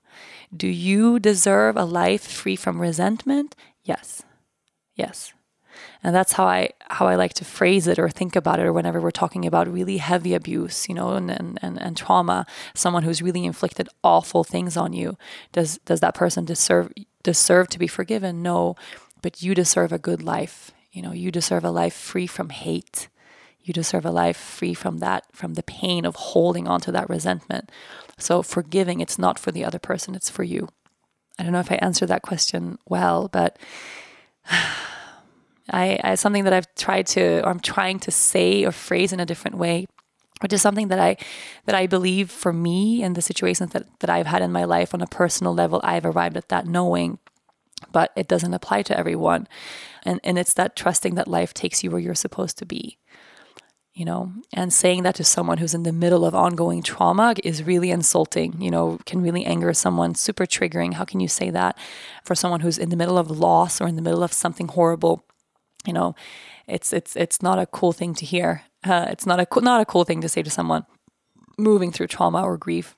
[0.56, 3.56] Do you deserve a life free from resentment?
[3.84, 4.22] Yes.
[4.96, 5.34] Yes.
[6.04, 8.74] And that's how I how I like to phrase it or think about it or
[8.74, 13.04] whenever we're talking about really heavy abuse, you know, and, and, and, and trauma, someone
[13.04, 15.18] who's really inflicted awful things on you.
[15.54, 16.92] Does does that person deserve
[17.24, 18.42] deserve to be forgiven?
[18.42, 18.76] No.
[19.22, 20.72] But you deserve a good life.
[20.92, 23.08] You know, you deserve a life free from hate.
[23.64, 27.10] You deserve a life free from that, from the pain of holding on to that
[27.10, 27.72] resentment.
[28.18, 30.68] So forgiving, it's not for the other person, it's for you.
[31.40, 33.58] I don't know if I answered that question well, but
[35.72, 39.20] I, I something that I've tried to or I'm trying to say or phrase in
[39.20, 39.88] a different way
[40.44, 41.16] which is something that I
[41.66, 44.94] that I believe for me and the situations that, that I've had in my life
[44.94, 47.18] on a personal level, I've arrived at that knowing,
[47.94, 49.48] but it doesn't apply to everyone.
[50.04, 53.00] And and it's that trusting that life takes you where you're supposed to be.
[53.94, 57.62] You know, and saying that to someone who's in the middle of ongoing trauma is
[57.62, 60.96] really insulting, you know, can really anger someone, super triggering.
[60.96, 61.78] How can you say that
[62.24, 65.24] for someone who's in the middle of loss or in the middle of something horrible?
[65.86, 66.16] You know,
[66.68, 68.64] it's it's it's not a cool thing to hear.
[68.84, 70.86] Uh, it's not a not a cool thing to say to someone
[71.58, 72.96] moving through trauma or grief.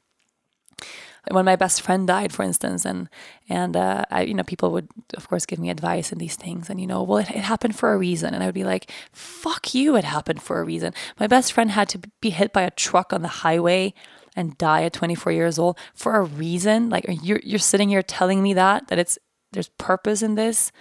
[1.32, 3.10] When my best friend died, for instance, and
[3.50, 6.70] and uh, I, you know, people would of course give me advice and these things,
[6.70, 8.92] and you know, well, it, it happened for a reason, and I would be like,
[9.12, 9.96] "Fuck you!
[9.96, 13.12] It happened for a reason." My best friend had to be hit by a truck
[13.12, 13.96] on the highway
[14.36, 16.92] and die at 24 years old for a reason.
[16.92, 19.18] Like you're you're sitting here telling me that that it's
[19.52, 20.72] there's purpose in this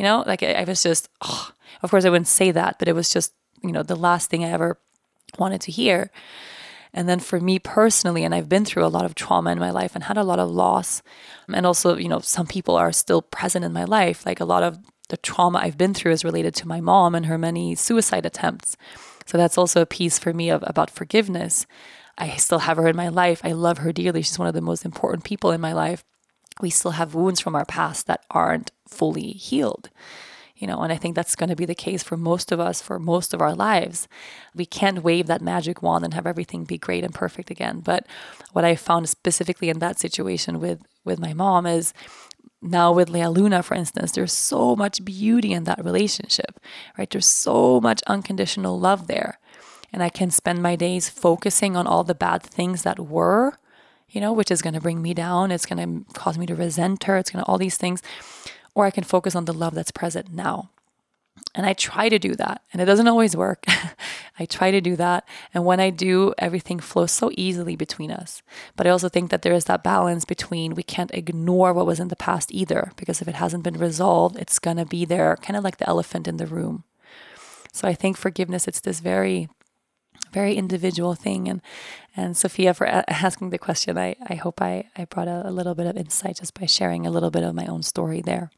[0.00, 1.50] you know, like I, I was just, oh,
[1.82, 4.42] of course, I wouldn't say that, but it was just, you know, the last thing
[4.42, 4.78] I ever
[5.38, 6.10] wanted to hear.
[6.94, 9.70] And then for me personally, and I've been through a lot of trauma in my
[9.70, 11.02] life and had a lot of loss.
[11.52, 14.24] And also, you know, some people are still present in my life.
[14.24, 14.78] Like a lot of
[15.10, 18.78] the trauma I've been through is related to my mom and her many suicide attempts.
[19.26, 21.66] So that's also a piece for me of about forgiveness.
[22.16, 23.42] I still have her in my life.
[23.44, 24.22] I love her dearly.
[24.22, 26.04] She's one of the most important people in my life
[26.62, 29.90] we still have wounds from our past that aren't fully healed
[30.56, 32.80] you know and i think that's going to be the case for most of us
[32.82, 34.08] for most of our lives
[34.54, 38.06] we can't wave that magic wand and have everything be great and perfect again but
[38.52, 41.92] what i found specifically in that situation with with my mom is
[42.62, 46.60] now with Lea Luna, for instance, there's so much beauty in that relationship,
[46.98, 47.08] right?
[47.08, 49.38] There's so much unconditional love there.
[49.92, 53.54] And I can spend my days focusing on all the bad things that were
[54.10, 55.50] you know, which is going to bring me down.
[55.50, 57.16] It's going to cause me to resent her.
[57.16, 58.02] It's going to all these things.
[58.74, 60.70] Or I can focus on the love that's present now.
[61.54, 63.64] And I try to do that, and it doesn't always work.
[64.38, 65.26] I try to do that.
[65.52, 68.42] And when I do, everything flows so easily between us.
[68.76, 71.98] But I also think that there is that balance between we can't ignore what was
[71.98, 75.36] in the past either, because if it hasn't been resolved, it's going to be there,
[75.42, 76.84] kind of like the elephant in the room.
[77.72, 79.48] So I think forgiveness, it's this very
[80.32, 81.48] very individual thing.
[81.48, 81.60] And
[82.16, 83.96] and Sophia for asking the question.
[83.96, 87.06] I, I hope I, I brought a, a little bit of insight just by sharing
[87.06, 88.50] a little bit of my own story there.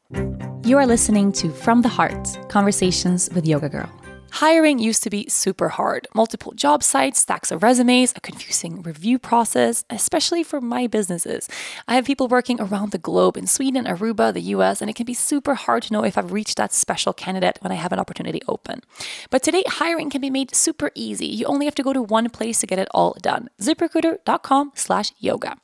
[0.65, 4.02] You are listening to From the Heart Conversations with Yoga Girl.
[4.37, 6.07] Hiring used to be super hard.
[6.15, 11.47] Multiple job sites, stacks of resumes, a confusing review process, especially for my businesses.
[11.87, 15.05] I have people working around the globe in Sweden, Aruba, the US, and it can
[15.05, 17.99] be super hard to know if I've reached that special candidate when I have an
[17.99, 18.81] opportunity open.
[19.29, 21.27] But today, hiring can be made super easy.
[21.27, 23.49] You only have to go to one place to get it all done.
[23.61, 25.57] ZipRecruiter.com slash yoga.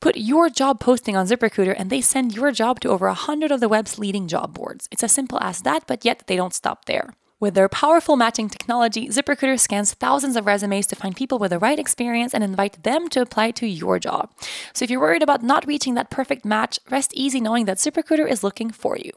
[0.00, 3.60] Put your job posting on ZipRecruiter and they send your job to over 100 of
[3.60, 4.90] the web's leading job boards.
[4.92, 7.14] It's as simple as that, but yet they don't stop there.
[7.44, 11.58] With their powerful matching technology, ZipRecruiter scans thousands of resumes to find people with the
[11.58, 14.30] right experience and invite them to apply to your job.
[14.72, 18.26] So if you're worried about not reaching that perfect match, rest easy knowing that ZipRecruiter
[18.26, 19.12] is looking for you.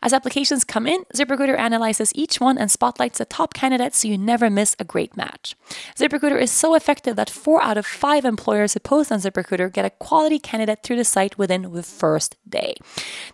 [0.00, 4.18] As applications come in, ZipRecruiter analyzes each one and spotlights the top candidates so you
[4.18, 5.56] never miss a great match.
[5.96, 9.84] ZipRecruiter is so effective that four out of five employers who post on ZipRecruiter get
[9.84, 12.76] a quality candidate through the site within the first day.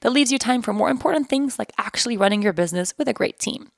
[0.00, 3.12] That leaves you time for more important things like actually running your business with a
[3.12, 3.70] great team.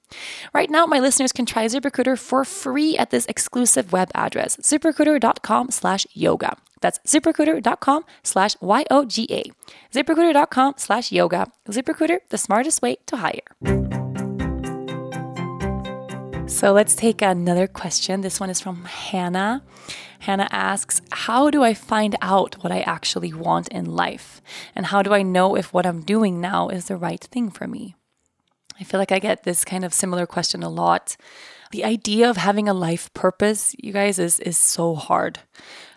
[0.52, 5.70] Right now, my listeners can try ZipRecruiter for free at this exclusive web address, ziprecruiter.com
[5.70, 6.56] slash yoga.
[6.80, 9.44] That's ziprecruiter.com slash Y-O-G-A.
[9.92, 11.46] ZipRecruiter.com slash yoga.
[11.68, 13.40] ZipRecruiter, the smartest way to hire.
[16.52, 18.20] So let's take another question.
[18.20, 19.62] This one is from Hannah.
[20.20, 24.42] Hannah asks, How do I find out what I actually want in life?
[24.76, 27.66] And how do I know if what I'm doing now is the right thing for
[27.66, 27.96] me?
[28.80, 31.16] I feel like I get this kind of similar question a lot.
[31.70, 35.40] The idea of having a life purpose, you guys, is is so hard.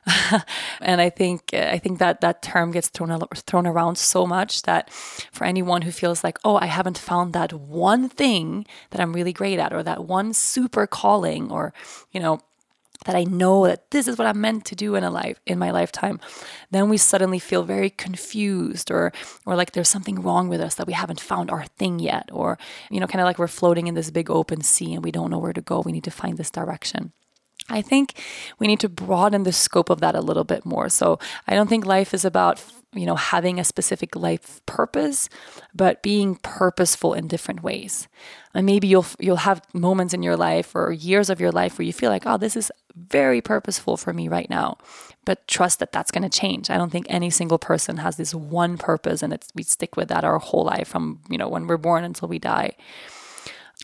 [0.82, 4.92] and I think I think that that term gets thrown thrown around so much that
[4.92, 9.34] for anyone who feels like, oh, I haven't found that one thing that I'm really
[9.34, 11.74] great at, or that one super calling, or
[12.12, 12.40] you know,
[13.06, 15.58] that I know that this is what I'm meant to do in a life in
[15.58, 16.20] my lifetime,
[16.72, 19.14] then we suddenly feel very confused or
[19.46, 22.58] or like there's something wrong with us that we haven't found our thing yet or
[22.92, 25.32] you know kind of like we're floating in this big open sea and we don't
[25.32, 25.82] know where to go.
[25.82, 27.14] We need to find this direction.
[27.70, 28.14] I think
[28.60, 30.90] we need to broaden the scope of that a little bit more.
[30.90, 35.30] So I don't think life is about you know having a specific life purpose,
[35.74, 38.08] but being purposeful in different ways.
[38.54, 41.86] And maybe you'll you'll have moments in your life or years of your life where
[41.86, 44.78] you feel like, oh, this is very purposeful for me right now.
[45.26, 46.70] But trust that that's going to change.
[46.70, 50.10] I don't think any single person has this one purpose, and it's we stick with
[50.10, 52.74] that our whole life from you know when we're born until we die.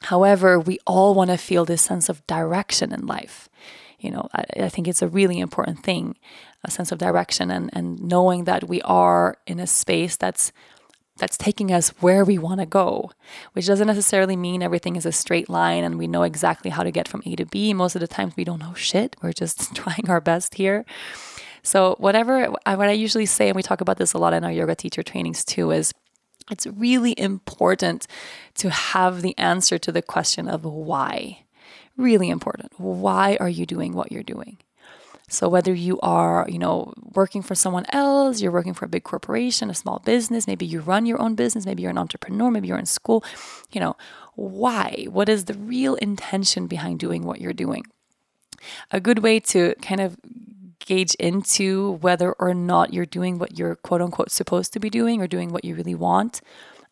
[0.03, 3.49] However, we all want to feel this sense of direction in life.
[3.99, 6.15] You know, I, I, think it's a really important thing,
[6.63, 10.51] a sense of direction and, and knowing that we are in a space that's
[11.21, 13.11] that's taking us where we want to go,
[13.53, 16.89] which doesn't necessarily mean everything is a straight line and we know exactly how to
[16.89, 17.75] get from A to B.
[17.75, 19.15] Most of the times we don't know shit.
[19.21, 20.83] We're just trying our best here.
[21.61, 24.43] So, whatever, uh, what I usually say, and we talk about this a lot in
[24.43, 25.93] our yoga teacher trainings too, is
[26.49, 28.07] it's really important
[28.55, 31.43] to have the answer to the question of why.
[31.97, 32.71] Really important.
[32.79, 34.57] Why are you doing what you're doing?
[35.31, 39.05] So whether you are, you know, working for someone else, you're working for a big
[39.05, 42.67] corporation, a small business, maybe you run your own business, maybe you're an entrepreneur, maybe
[42.67, 43.23] you're in school,
[43.71, 43.95] you know,
[44.35, 45.07] why?
[45.09, 47.85] What is the real intention behind doing what you're doing?
[48.91, 50.17] A good way to kind of
[50.79, 55.21] gauge into whether or not you're doing what you're quote unquote supposed to be doing
[55.21, 56.41] or doing what you really want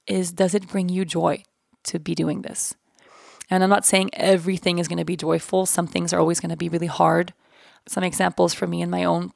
[0.07, 1.43] is does it bring you joy
[1.83, 2.73] to be doing this?
[3.49, 5.65] And I'm not saying everything is going to be joyful.
[5.65, 7.33] Some things are always going to be really hard.
[7.87, 9.31] Some examples for me in my own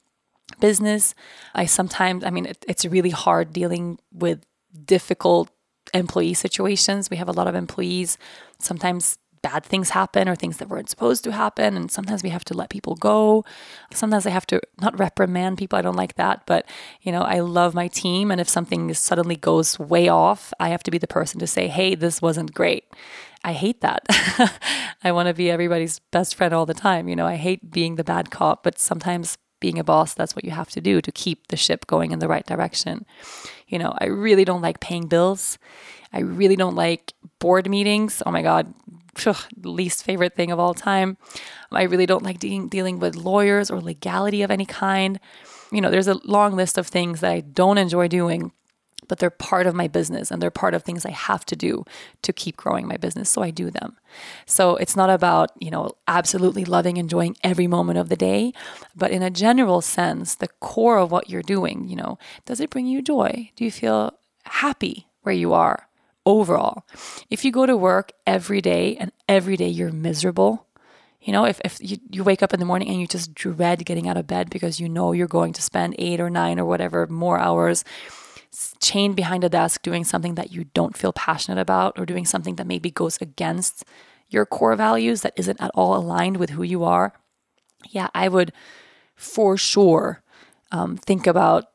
[0.60, 1.16] business.
[1.54, 4.46] I sometimes, I mean, it, it's really hard dealing with
[4.86, 5.50] difficult
[5.94, 7.10] employee situations.
[7.10, 8.18] We have a lot of employees.
[8.60, 11.76] Sometimes bad things happen or things that weren't supposed to happen.
[11.76, 13.44] And sometimes we have to let people go.
[13.94, 15.78] Sometimes I have to not reprimand people.
[15.78, 16.46] I don't like that.
[16.46, 16.66] But,
[17.02, 18.32] you know, I love my team.
[18.32, 21.68] And if something suddenly goes way off, I have to be the person to say,
[21.68, 22.86] hey, this wasn't great.
[23.44, 24.06] I hate that.
[25.04, 27.10] I want to be everybody's best friend all the time.
[27.10, 30.46] You know, I hate being the bad cop, but sometimes being a boss, that's what
[30.46, 33.06] you have to do to keep the ship going in the right direction.
[33.68, 35.58] You know, I really don't like paying bills.
[36.12, 38.22] I really don't like board meetings.
[38.26, 38.74] Oh my God,
[39.64, 41.18] least favorite thing of all time.
[41.72, 45.20] I really don't like de- dealing with lawyers or legality of any kind.
[45.72, 48.52] You know, there's a long list of things that I don't enjoy doing,
[49.14, 51.86] but they're part of my business and they're part of things I have to do
[52.24, 53.30] to keep growing my business.
[53.30, 53.96] So I do them.
[54.48, 58.54] So it's not about, you know, absolutely loving, enjoying every moment of the day,
[58.96, 62.72] but in a general sense, the core of what you're doing, you know, does it
[62.72, 63.52] bring you joy?
[63.56, 65.88] Do you feel happy where you are?
[66.26, 66.86] overall.
[67.30, 70.66] If you go to work every day and every day you're miserable,
[71.22, 73.86] you know, if, if you, you wake up in the morning and you just dread
[73.86, 76.66] getting out of bed because you know you're going to spend eight or nine or
[76.66, 77.84] whatever more hours
[78.82, 82.56] chained behind a desk doing something that you don't feel passionate about or doing something
[82.56, 83.84] that maybe goes against
[84.30, 87.14] your core values that isn't at all aligned with who you are,
[87.90, 88.54] yeah, I would
[89.16, 90.24] for sure
[90.72, 91.66] um, think about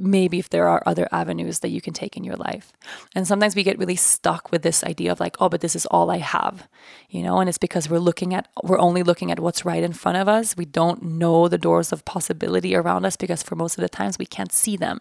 [0.00, 2.72] maybe if there are other avenues that you can take in your life.
[3.14, 5.86] And sometimes we get really stuck with this idea of like, oh, but this is
[5.86, 6.66] all I have,
[7.10, 9.92] you know, and it's because we're looking at, we're only looking at what's right in
[9.92, 10.56] front of us.
[10.56, 14.18] We don't know the doors of possibility around us because for most of the times
[14.18, 15.00] we can't see them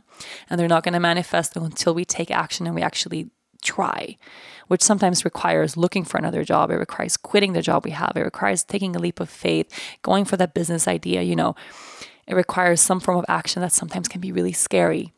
[0.49, 3.29] and they're not going to manifest until we take action and we actually
[3.61, 4.17] try,
[4.67, 6.71] which sometimes requires looking for another job.
[6.71, 8.13] It requires quitting the job we have.
[8.15, 9.67] It requires taking a leap of faith,
[10.01, 11.55] going for that business idea, you know
[12.29, 15.11] it requires some form of action that sometimes can be really scary.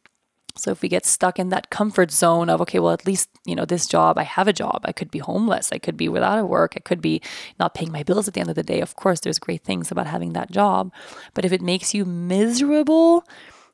[0.55, 3.55] So if we get stuck in that comfort zone of, okay, well, at least, you
[3.55, 4.81] know, this job, I have a job.
[4.85, 5.71] I could be homeless.
[5.71, 6.73] I could be without a work.
[6.75, 7.21] I could be
[7.59, 8.81] not paying my bills at the end of the day.
[8.81, 10.91] Of course, there's great things about having that job.
[11.33, 13.25] But if it makes you miserable,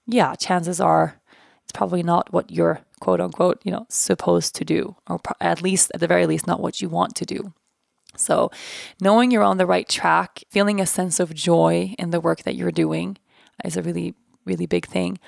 [0.06, 1.20] yeah, chances are
[1.64, 5.92] it's probably not what you're quote unquote, you know, supposed to do, or at least
[5.94, 7.54] at the very least, not what you want to do.
[8.16, 8.50] So,
[9.00, 12.56] knowing you're on the right track, feeling a sense of joy in the work that
[12.56, 13.18] you're doing,
[13.64, 15.20] is a really, really big thing.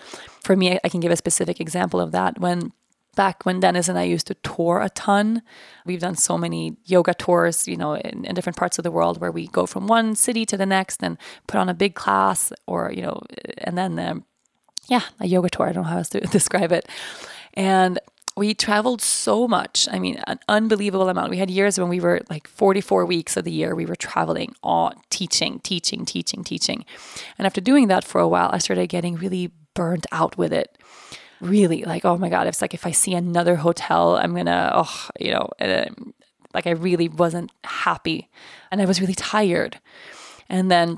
[0.44, 2.40] For me, I can give a specific example of that.
[2.40, 2.72] When
[3.16, 5.42] back when Dennis and I used to tour a ton.
[5.86, 9.20] We've done so many yoga tours, you know, in, in, different parts of the world
[9.20, 12.54] where we go from one city to the next and put on a big class
[12.66, 13.22] or, you know,
[13.58, 14.24] and then, um,
[14.88, 15.68] yeah, a yoga tour.
[15.68, 16.88] I don't know how else to describe it.
[17.56, 18.00] And
[18.40, 19.88] we traveled so much.
[19.92, 21.30] I mean, an unbelievable amount.
[21.30, 24.56] We had years when we were like 44 weeks of the year, we were traveling,
[24.64, 26.86] all teaching, teaching, teaching, teaching.
[27.38, 30.78] And after doing that for a while, I started getting really burnt out with it
[31.42, 35.08] really like, oh my God, it's like if I see another hotel, I'm gonna, oh,
[35.20, 35.50] you know,
[36.54, 38.30] like I really wasn't happy
[38.72, 39.80] and I was really tired.
[40.50, 40.98] And then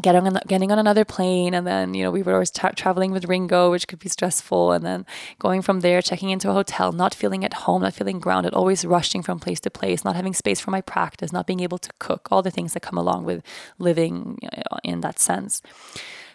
[0.00, 3.12] getting on, getting on another plane and then you know we were always tra- traveling
[3.12, 5.06] with ringo which could be stressful and then
[5.38, 8.84] going from there checking into a hotel not feeling at home not feeling grounded always
[8.84, 11.90] rushing from place to place not having space for my practice not being able to
[12.00, 13.42] cook all the things that come along with
[13.78, 14.38] living
[14.82, 15.62] in that sense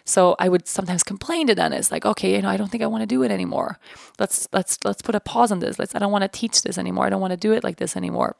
[0.04, 2.88] so I would sometimes complain to Dennis, like, okay, you know, I don't think I
[2.88, 3.78] want to do it anymore.
[4.18, 5.78] Let's let's let's put a pause on this.
[5.78, 7.06] Let's I don't want to teach this anymore.
[7.06, 8.34] I don't want to do it like this anymore.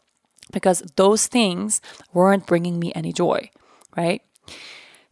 [0.52, 1.80] Because those things
[2.12, 3.50] weren't bringing me any joy,
[3.96, 4.22] right?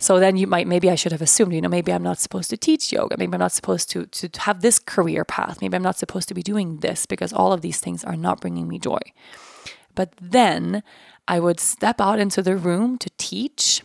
[0.01, 2.51] So then you might maybe I should have assumed, you know, maybe I'm not supposed
[2.51, 3.17] to teach yoga.
[3.19, 5.61] Maybe I'm not supposed to to have this career path.
[5.61, 8.41] Maybe I'm not supposed to be doing this because all of these things are not
[8.41, 9.01] bringing me joy.
[9.95, 10.85] But then
[11.27, 13.83] I would step out into the room to teach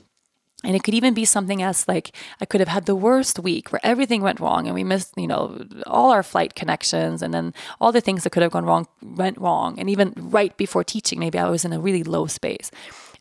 [0.64, 3.72] and it could even be something as like I could have had the worst week
[3.72, 7.54] where everything went wrong and we missed, you know, all our flight connections and then
[7.82, 9.78] all the things that could have gone wrong went wrong.
[9.78, 12.72] And even right before teaching, maybe I was in a really low space.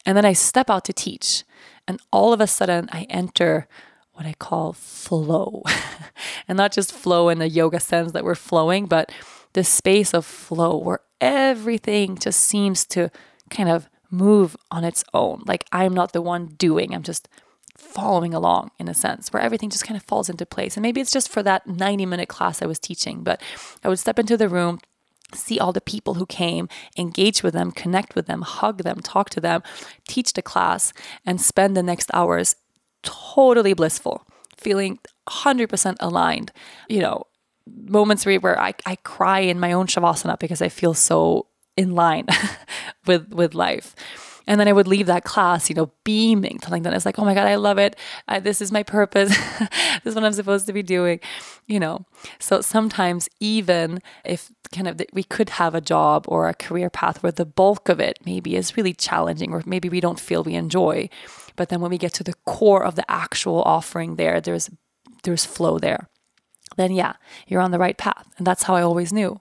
[0.06, 1.42] And then I step out to teach
[1.86, 3.66] and all of a sudden I enter
[4.12, 5.62] what I call flow.
[6.48, 9.10] and not just flow in the yoga sense that we're flowing, but
[9.54, 13.10] the space of flow where everything just seems to
[13.50, 15.42] kind of move on its own.
[15.46, 17.28] Like I'm not the one doing, I'm just
[17.76, 20.76] following along in a sense where everything just kind of falls into place.
[20.76, 23.42] And maybe it's just for that 90 minute class I was teaching, but
[23.82, 24.78] I would step into the room,
[25.34, 29.30] see all the people who came, engage with them, connect with them, hug them, talk
[29.30, 29.62] to them,
[30.08, 30.92] teach the class,
[31.24, 32.56] and spend the next hours
[33.02, 34.26] totally blissful,
[34.56, 36.52] feeling 100% aligned.
[36.88, 37.26] You know,
[37.66, 42.26] moments where I, I cry in my own shavasana because I feel so in line
[43.06, 43.94] with with life
[44.46, 47.24] and then I would leave that class, you know, beaming, telling them, was like, oh
[47.24, 47.96] my God, I love it.
[48.28, 49.28] I, this is my purpose.
[49.58, 51.20] this is what I'm supposed to be doing,
[51.66, 52.04] you know.
[52.38, 56.90] So sometimes, even if kind of the, we could have a job or a career
[56.90, 60.42] path where the bulk of it maybe is really challenging or maybe we don't feel
[60.42, 61.08] we enjoy.
[61.56, 64.70] But then when we get to the core of the actual offering there, there's
[65.24, 66.08] there's flow there
[66.76, 67.14] then yeah,
[67.46, 68.26] you're on the right path.
[68.38, 69.40] And that's how I always knew.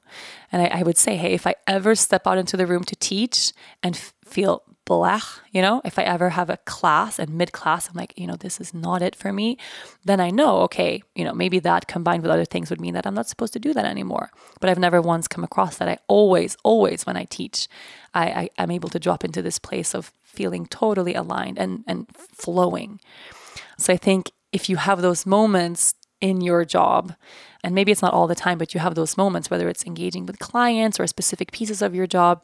[0.51, 2.95] And I, I would say, hey, if I ever step out into the room to
[2.95, 7.53] teach and f- feel blech, you know, if I ever have a class and mid
[7.53, 9.57] class, I'm like, you know, this is not it for me,
[10.03, 13.07] then I know, okay, you know, maybe that combined with other things would mean that
[13.07, 14.31] I'm not supposed to do that anymore.
[14.59, 15.87] But I've never once come across that.
[15.87, 17.69] I always, always, when I teach,
[18.13, 22.07] I, I am able to drop into this place of feeling totally aligned and, and
[22.15, 22.99] flowing.
[23.77, 27.15] So I think if you have those moments in your job.
[27.63, 30.27] And maybe it's not all the time, but you have those moments, whether it's engaging
[30.27, 32.43] with clients or specific pieces of your job.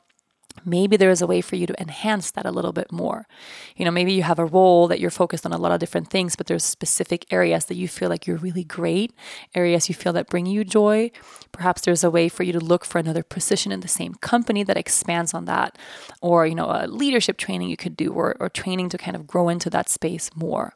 [0.66, 3.28] Maybe there is a way for you to enhance that a little bit more.
[3.76, 6.10] You know, maybe you have a role that you're focused on a lot of different
[6.10, 9.14] things, but there's specific areas that you feel like you're really great,
[9.56, 11.12] areas you feel that bring you joy.
[11.52, 14.64] Perhaps there's a way for you to look for another position in the same company
[14.64, 15.78] that expands on that,
[16.22, 19.28] or, you know, a leadership training you could do, or, or training to kind of
[19.28, 20.74] grow into that space more.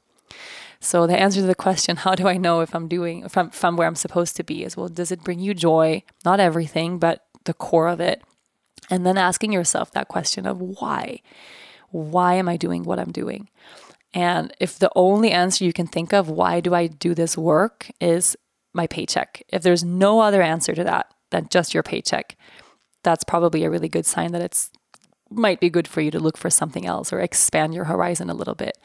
[0.82, 3.52] So the answer to the question, how do I know if I'm doing if I'm,
[3.64, 6.04] I'm where I'm supposed to be is well, does it bring you joy?
[6.26, 8.22] Not everything, but the core of it.
[8.92, 11.22] And then asking yourself that question of why?
[11.90, 13.50] Why am I doing what I'm doing?
[14.14, 17.90] And if the only answer you can think of, why do I do this work,
[18.02, 18.36] is
[18.74, 22.38] my paycheck, if there's no other answer to that than just your paycheck,
[23.04, 24.70] that's probably a really good sign that it's
[25.32, 28.34] might be good for you to look for something else or expand your horizon a
[28.34, 28.78] little bit.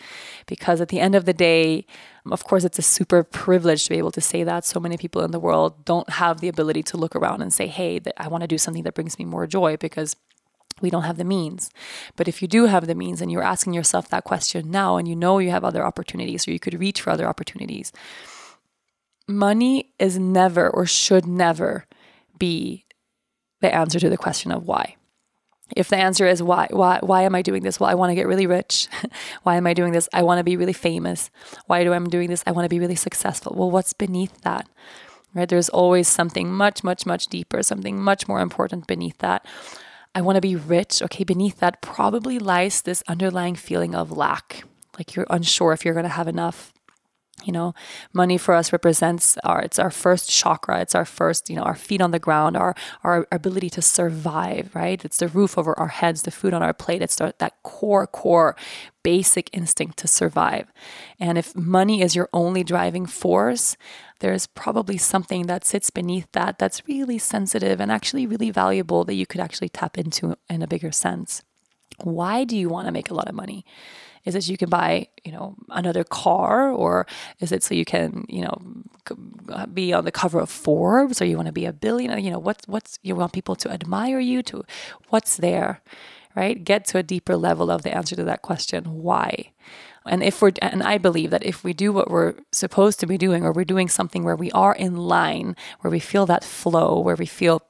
[0.46, 1.86] Because at the end of the day,
[2.30, 4.64] of course, it's a super privilege to be able to say that.
[4.64, 7.66] So many people in the world don't have the ability to look around and say,
[7.66, 10.16] hey, I want to do something that brings me more joy because
[10.80, 11.70] we don't have the means.
[12.16, 15.08] But if you do have the means and you're asking yourself that question now and
[15.08, 17.92] you know you have other opportunities or you could reach for other opportunities,
[19.26, 21.86] money is never or should never
[22.38, 22.84] be
[23.60, 24.96] the answer to the question of why
[25.74, 27.80] if the answer is why why why am i doing this?
[27.80, 28.88] Well i want to get really rich.
[29.42, 30.08] Why am i doing this?
[30.12, 31.30] I want to be really famous.
[31.66, 32.42] Why do i'm doing this?
[32.46, 33.54] I want to be really successful.
[33.56, 34.68] Well what's beneath that
[35.34, 35.48] right?
[35.48, 39.44] There's always something much much much deeper something much more important beneath that.
[40.14, 41.02] I want to be rich.
[41.02, 44.64] Okay beneath that probably lies this underlying feeling of lack.
[44.98, 46.72] Like you're unsure if you're going to have enough
[47.44, 47.74] you know
[48.12, 51.74] money for us represents our it's our first chakra it's our first you know our
[51.74, 52.74] feet on the ground our
[53.04, 55.04] our ability to survive right?
[55.04, 58.56] It's the roof over our heads the food on our plate it's that core core
[59.02, 60.66] basic instinct to survive.
[61.20, 63.76] And if money is your only driving force
[64.20, 69.14] there's probably something that sits beneath that that's really sensitive and actually really valuable that
[69.14, 71.42] you could actually tap into in a bigger sense.
[72.02, 73.64] Why do you want to make a lot of money
[74.26, 77.06] is it so you can buy, you know, another car, or
[77.40, 78.60] is it so you can, you know,
[79.72, 82.18] be on the cover of Forbes, or you want to be a billionaire?
[82.18, 84.64] You know, what's what's you want people to admire you to?
[85.08, 85.80] What's there,
[86.34, 86.62] right?
[86.62, 88.84] Get to a deeper level of the answer to that question.
[89.02, 89.52] Why?
[90.08, 93.18] And if we're, and I believe that if we do what we're supposed to be
[93.18, 97.00] doing, or we're doing something where we are in line, where we feel that flow,
[97.00, 97.62] where we feel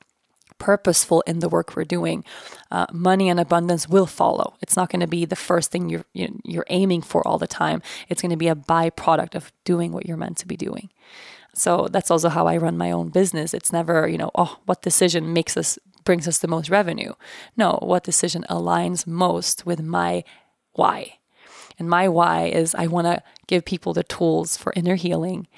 [0.59, 2.25] purposeful in the work we're doing,
[2.71, 4.55] uh, money and abundance will follow.
[4.61, 7.83] It's not going to be the first thing you're you're aiming for all the time.
[8.09, 10.91] It's going to be a byproduct of doing what you're meant to be doing.
[11.55, 13.55] So that's also how I run my own business.
[13.55, 17.13] It's never, you know, oh, what decision makes us brings us the most revenue.
[17.57, 20.25] No, what decision aligns most with my
[20.73, 21.19] why.
[21.79, 25.49] And my why is I want to give people the tools for inner healing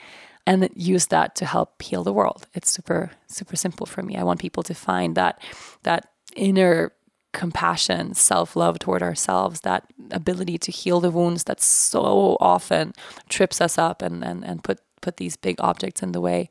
[0.49, 2.47] and use that to help heal the world.
[2.55, 4.17] It's super super simple for me.
[4.17, 5.43] I want people to find that
[5.83, 6.93] that inner
[7.35, 12.95] compassion, self-love toward ourselves, that ability to heal the wounds that so often
[13.29, 16.51] trips us up and and, and put put these big objects in the way.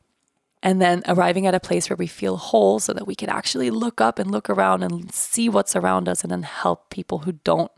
[0.61, 3.69] And then arriving at a place where we feel whole so that we can actually
[3.69, 7.33] look up and look around and see what's around us and then help people who
[7.43, 7.71] don't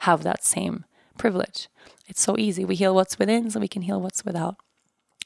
[0.00, 0.84] have that same
[1.18, 1.68] privilege.
[2.08, 2.64] It's so easy.
[2.64, 4.56] We heal what's within so we can heal what's without.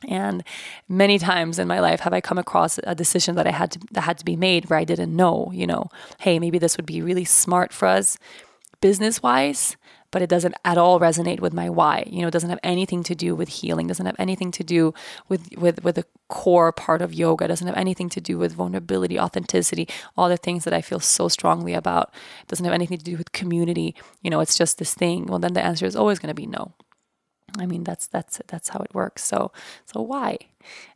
[0.08, 0.42] And
[0.88, 3.80] many times in my life have I come across a decision that I had to
[3.92, 5.88] that had to be made where I didn't know, you know,
[6.18, 8.16] hey, maybe this would be really smart for us
[8.80, 9.76] business wise,
[10.10, 12.04] but it doesn't at all resonate with my why.
[12.06, 14.94] You know, it doesn't have anything to do with healing, doesn't have anything to do
[15.28, 19.18] with with with the core part of yoga, doesn't have anything to do with vulnerability,
[19.18, 22.12] authenticity, all the things that I feel so strongly about.
[22.42, 23.94] It doesn't have anything to do with community.
[24.22, 25.26] You know, it's just this thing.
[25.26, 26.72] Well, then the answer is always going to be no.
[27.58, 29.24] I mean, that's that's that's how it works.
[29.24, 29.52] So
[29.86, 30.38] so why?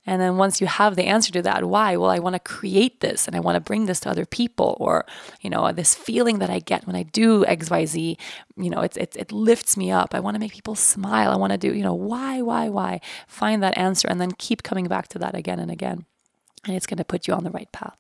[0.07, 1.97] And then once you have the answer to that, why?
[1.97, 4.77] Well, I want to create this and I want to bring this to other people,
[4.79, 5.07] or
[5.41, 8.19] you know, this feeling that I get when I do X, Y, Z.
[8.57, 10.15] You know, it's it it lifts me up.
[10.15, 11.31] I want to make people smile.
[11.31, 13.01] I want to do you know why, why, why?
[13.27, 16.05] Find that answer and then keep coming back to that again and again,
[16.67, 17.97] and it's going to put you on the right path.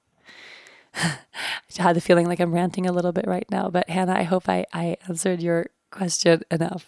[0.96, 4.22] I had the feeling like I'm ranting a little bit right now, but Hannah, I
[4.22, 6.84] hope I, I answered your question enough.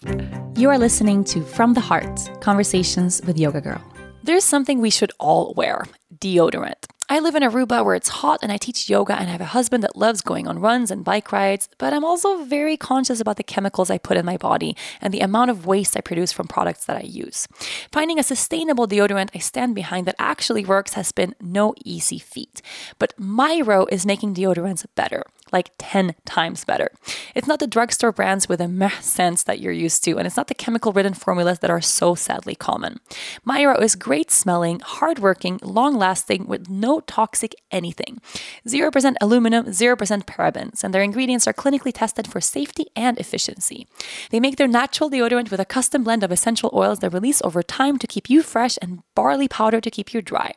[0.57, 3.81] You are listening to From the Heart Conversations with Yoga Girl.
[4.25, 5.85] There's something we should all wear
[6.19, 6.87] deodorant.
[7.09, 9.55] I live in Aruba where it's hot and I teach yoga and I have a
[9.59, 13.37] husband that loves going on runs and bike rides, but I'm also very conscious about
[13.37, 16.49] the chemicals I put in my body and the amount of waste I produce from
[16.49, 17.47] products that I use.
[17.93, 22.61] Finding a sustainable deodorant I stand behind that actually works has been no easy feat.
[22.99, 26.91] But Myro is making deodorants better like 10 times better.
[27.35, 30.37] It's not the drugstore brands with a meh scent that you're used to, and it's
[30.37, 33.01] not the chemical ridden formulas that are so sadly common.
[33.47, 38.21] Myro is great smelling, hardworking, long lasting, with no toxic anything.
[38.67, 43.87] 0% aluminum, 0% parabens, and their ingredients are clinically tested for safety and efficiency.
[44.31, 47.63] They make their natural deodorant with a custom blend of essential oils that release over
[47.63, 50.53] time to keep you fresh and barley powder to keep you dry.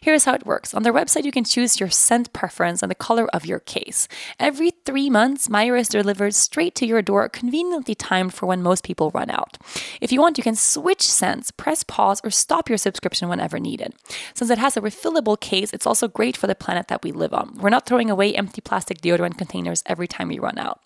[0.00, 0.74] Here's how it works.
[0.74, 4.08] On their website, you can choose your scent preference and the color of your case.
[4.38, 8.84] Every three months, Myro is delivered straight to your door, conveniently timed for when most
[8.84, 9.58] people run out.
[10.00, 13.94] If you want, you can switch scents, press pause, or stop your subscription whenever needed.
[14.34, 17.34] Since it has a refillable case, it's also great for the planet that we live
[17.34, 17.56] on.
[17.58, 20.80] We're not throwing away empty plastic deodorant containers every time we run out.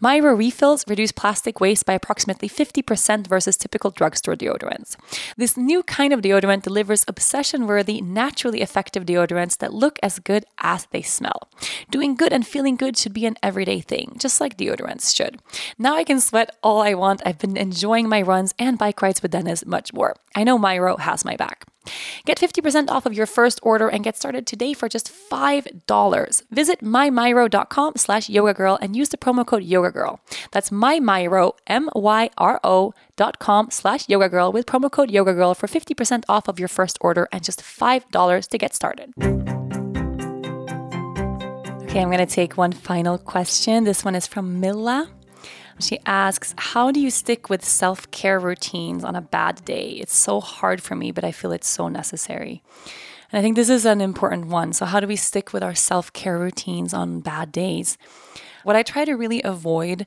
[0.00, 4.96] Myro refills reduce plastic waste by approximately 50% versus typical drugstore deodorants.
[5.36, 10.44] This new kind of deodorant delivers obsession worthy, naturally effective deodorants that look as good
[10.58, 11.40] as they smell.
[11.90, 15.40] Doing good and feeling good should be an everyday thing, just like deodorants should.
[15.78, 17.22] Now I can sweat all I want.
[17.24, 20.12] I've been enjoying my runs and bike rides with Dennis much more.
[20.36, 21.64] I know Myro has my back.
[22.24, 26.42] Get 50% off of your first order and get started today for just $5.
[26.50, 30.18] Visit mymyro.com slash yoga girl and use the promo code yogagirl.
[30.50, 36.48] That's mymyro, M-Y-R-O dot com slash yoga girl with promo code yogagirl for 50% off
[36.48, 39.12] of your first order and just $5 to get started.
[41.90, 43.82] Okay, I'm going to take one final question.
[43.82, 45.10] This one is from Milla.
[45.80, 49.90] She asks, How do you stick with self care routines on a bad day?
[50.00, 52.62] It's so hard for me, but I feel it's so necessary.
[53.32, 54.72] And I think this is an important one.
[54.72, 57.98] So, how do we stick with our self care routines on bad days?
[58.64, 60.06] What I try to really avoid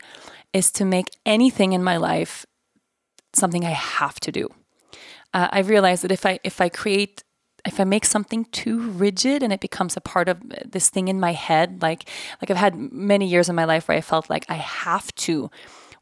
[0.52, 2.46] is to make anything in my life
[3.34, 4.48] something I have to do.
[5.34, 7.24] uh, I realized that if I if I create
[7.66, 11.20] if I make something too rigid and it becomes a part of this thing in
[11.20, 12.10] my head, like
[12.42, 15.50] like I've had many years in my life where I felt like I have to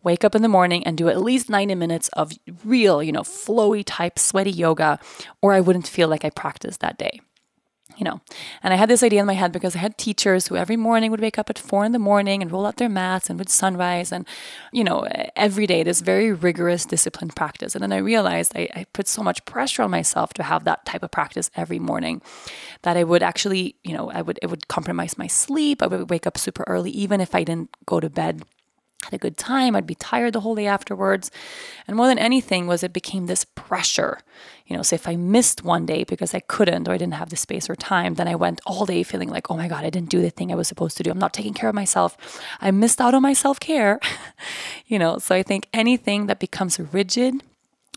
[0.03, 2.32] wake up in the morning and do at least 90 minutes of
[2.66, 4.99] real, you know, flowy type sweaty yoga,
[5.41, 7.22] or I wouldn't feel like I practiced that day.
[7.97, 8.21] You know,
[8.63, 11.11] and I had this idea in my head because I had teachers who every morning
[11.11, 13.49] would wake up at four in the morning and roll out their mats and would
[13.49, 14.25] sunrise and,
[14.71, 17.75] you know, every day this very rigorous disciplined practice.
[17.75, 20.85] And then I realized I, I put so much pressure on myself to have that
[20.85, 22.21] type of practice every morning
[22.81, 25.81] that I would actually, you know, I would it would compromise my sleep.
[25.81, 28.43] I would wake up super early even if I didn't go to bed
[29.04, 29.76] had a good time.
[29.76, 31.32] I'd be tired the whole day afterwards.
[31.88, 34.20] And more than anything was it became this pressure.
[34.68, 37.30] You know, so if I missed one day because I couldn't or I didn't have
[37.30, 39.89] the space or time, then I went all day feeling like, oh my God, I
[39.89, 41.12] didn't do the thing I was supposed to do.
[41.12, 42.16] I'm not taking care of myself.
[42.62, 43.99] I missed out on my self-care.
[44.86, 47.41] you know, so I think anything that becomes rigid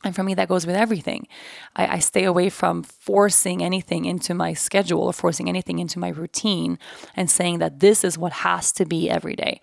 [0.04, 1.26] and for me, that goes with everything.
[1.74, 6.08] I, I, stay away from forcing anything into my schedule or forcing anything into my
[6.08, 6.78] routine
[7.16, 9.62] and saying that this is what has to be every day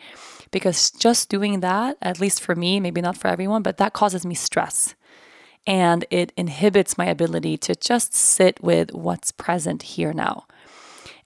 [0.51, 4.25] because just doing that, at least for me, maybe not for everyone, but that causes
[4.25, 4.95] me stress.
[5.65, 10.45] And it inhibits my ability to just sit with what's present here now.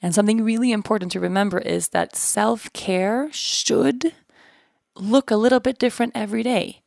[0.01, 4.13] And something really important to remember is that self care should
[4.95, 6.82] look a little bit different every day.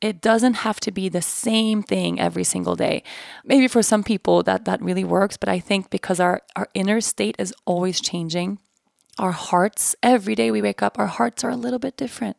[0.00, 3.02] It doesn't have to be the same thing every single day.
[3.44, 7.00] Maybe for some people that that really works, but I think because our, our inner
[7.00, 8.58] state is always changing,
[9.18, 12.36] our hearts, every day we wake up, our hearts are a little bit different.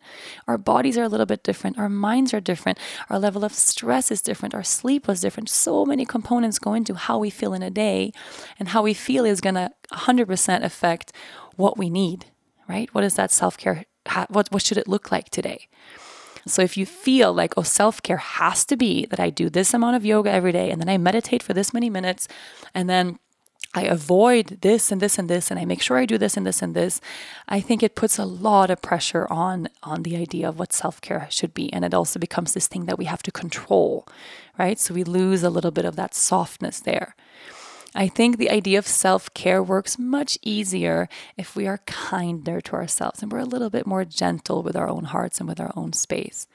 [0.47, 1.77] Our bodies are a little bit different.
[1.77, 2.77] Our minds are different.
[3.09, 4.53] Our level of stress is different.
[4.53, 5.49] Our sleep was different.
[5.49, 8.11] So many components go into how we feel in a day,
[8.59, 11.13] and how we feel is going to 100% affect
[11.55, 12.25] what we need,
[12.67, 12.93] right?
[12.93, 13.85] What is that self care?
[14.29, 15.67] What, what should it look like today?
[16.47, 19.73] So if you feel like, oh, self care has to be that I do this
[19.73, 22.27] amount of yoga every day and then I meditate for this many minutes
[22.73, 23.17] and then
[23.75, 26.47] I avoid this and this and this and I make sure I do this and
[26.47, 27.01] this and this,
[27.49, 31.27] I think it puts a lot of pressure on on the idea of what self-care
[31.29, 34.07] should be and it also becomes this thing that we have to control,
[34.57, 34.79] right?
[34.79, 37.15] So we lose a little bit of that softness there.
[37.93, 41.07] I think the idea of self care works much easier
[41.37, 44.89] if we are kinder to ourselves and we're a little bit more gentle with our
[44.89, 46.47] own hearts and with our own space.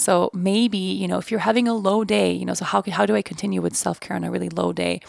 [0.00, 3.04] So maybe, you know, if you're having a low day, you know, so how, how
[3.04, 5.00] do I continue with self care on a really low day?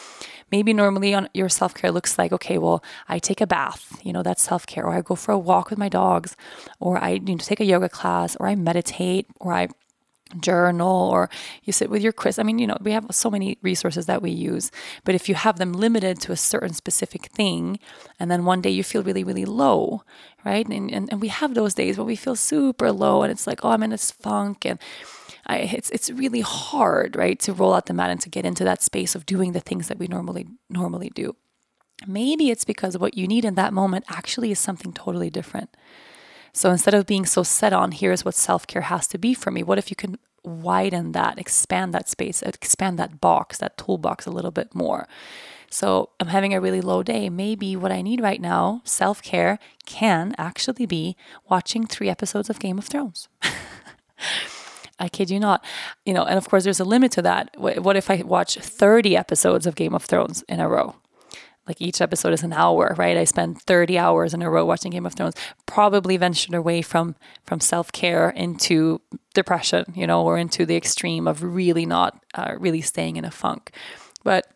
[0.52, 4.12] Maybe normally on your self care looks like, okay, well, I take a bath, you
[4.12, 6.36] know, that's self care, or I go for a walk with my dogs,
[6.80, 9.70] or I you know, take a yoga class, or I meditate, or I
[10.40, 11.30] journal or
[11.64, 12.40] you sit with your quiz.
[12.40, 14.72] I mean, you know, we have so many resources that we use,
[15.04, 17.80] but if you have them limited to a certain specific thing,
[18.20, 20.04] and then one day you feel really, really low,
[20.46, 20.68] right?
[20.68, 23.64] And, and, and we have those days where we feel super low and it's like,
[23.64, 24.80] oh, I'm in this funk and
[25.48, 28.64] I, it's it's really hard, right, to roll out the mat and to get into
[28.64, 31.36] that space of doing the things that we normally normally do.
[32.08, 35.76] Maybe it's because what you need in that moment actually is something totally different.
[36.54, 39.52] So instead of being so set on, here's what self care has to be for
[39.52, 44.26] me, what if you can widen that, expand that space, expand that box, that toolbox
[44.26, 45.08] a little bit more?
[45.70, 47.30] So I'm having a really low day.
[47.30, 51.16] Maybe what I need right now, self care, can actually be
[51.49, 53.30] watching three episodes of Game of Thrones.
[54.99, 55.64] I kid you not.
[56.06, 57.56] You know, and of course, there's a limit to that.
[57.58, 60.95] What if I watch 30 episodes of Game of Thrones in a row?
[61.68, 63.18] Like each episode is an hour, right?
[63.18, 65.36] I spend 30 hours in a row watching Game of Thrones,
[65.66, 69.01] probably ventured away from from self-care into
[69.34, 73.32] depression, you know, or into the extreme of really not uh, really staying in a
[73.32, 73.72] funk.
[74.24, 74.47] But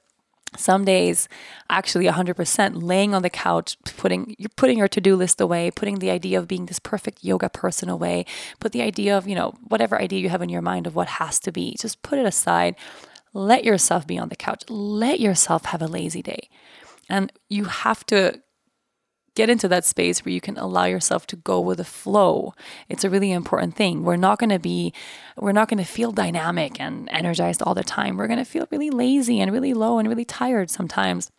[0.57, 1.27] some days
[1.69, 6.09] actually 100% laying on the couch putting you're putting your to-do list away putting the
[6.09, 8.25] idea of being this perfect yoga person away
[8.59, 11.07] put the idea of you know whatever idea you have in your mind of what
[11.07, 12.75] has to be just put it aside
[13.33, 16.49] let yourself be on the couch let yourself have a lazy day
[17.09, 18.41] and you have to
[19.35, 22.53] get into that space where you can allow yourself to go with the flow.
[22.87, 24.03] It's a really important thing.
[24.03, 24.93] We're not going to be
[25.37, 28.17] we're not going to feel dynamic and energized all the time.
[28.17, 31.29] We're going to feel really lazy and really low and really tired sometimes.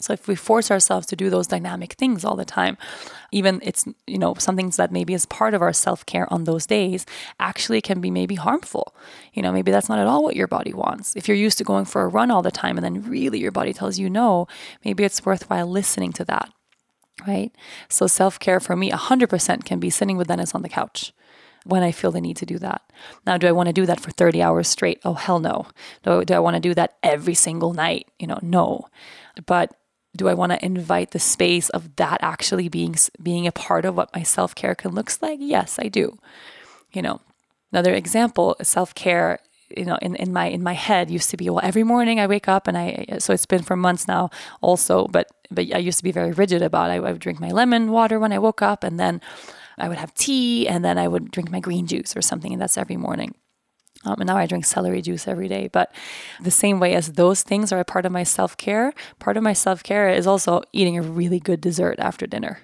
[0.00, 2.76] So if we force ourselves to do those dynamic things all the time,
[3.32, 7.06] even it's you know something that maybe is part of our self-care on those days
[7.38, 8.94] actually can be maybe harmful.
[9.32, 11.16] You know, maybe that's not at all what your body wants.
[11.16, 13.52] If you're used to going for a run all the time and then really your
[13.52, 14.46] body tells you no,
[14.84, 16.50] maybe it's worthwhile listening to that.
[17.26, 17.52] Right?
[17.88, 21.12] So self-care for me 100% can be sitting with Dennis on the couch
[21.64, 22.82] when I feel the need to do that.
[23.26, 25.00] Now, do I want to do that for 30 hours straight?
[25.04, 25.66] Oh, hell no.
[26.02, 28.08] Do, do I want to do that every single night?
[28.18, 28.88] You know, no.
[29.46, 29.74] But
[30.16, 33.96] do I want to invite the space of that actually being being a part of
[33.96, 35.38] what my self-care can looks like?
[35.40, 36.18] Yes, I do.
[36.92, 37.20] You know,
[37.72, 39.40] another example, self-care
[39.76, 42.26] you know in, in my in my head used to be well every morning I
[42.26, 45.98] wake up and I so it's been for months now also but but I used
[45.98, 46.94] to be very rigid about it.
[46.94, 49.20] I, I would drink my lemon water when I woke up and then
[49.78, 52.60] I would have tea and then I would drink my green juice or something and
[52.60, 53.34] that's every morning.
[54.04, 55.68] Um, and now I drink celery juice every day.
[55.72, 55.94] But
[56.40, 59.42] the same way as those things are a part of my self care, part of
[59.42, 62.60] my self care is also eating a really good dessert after dinner.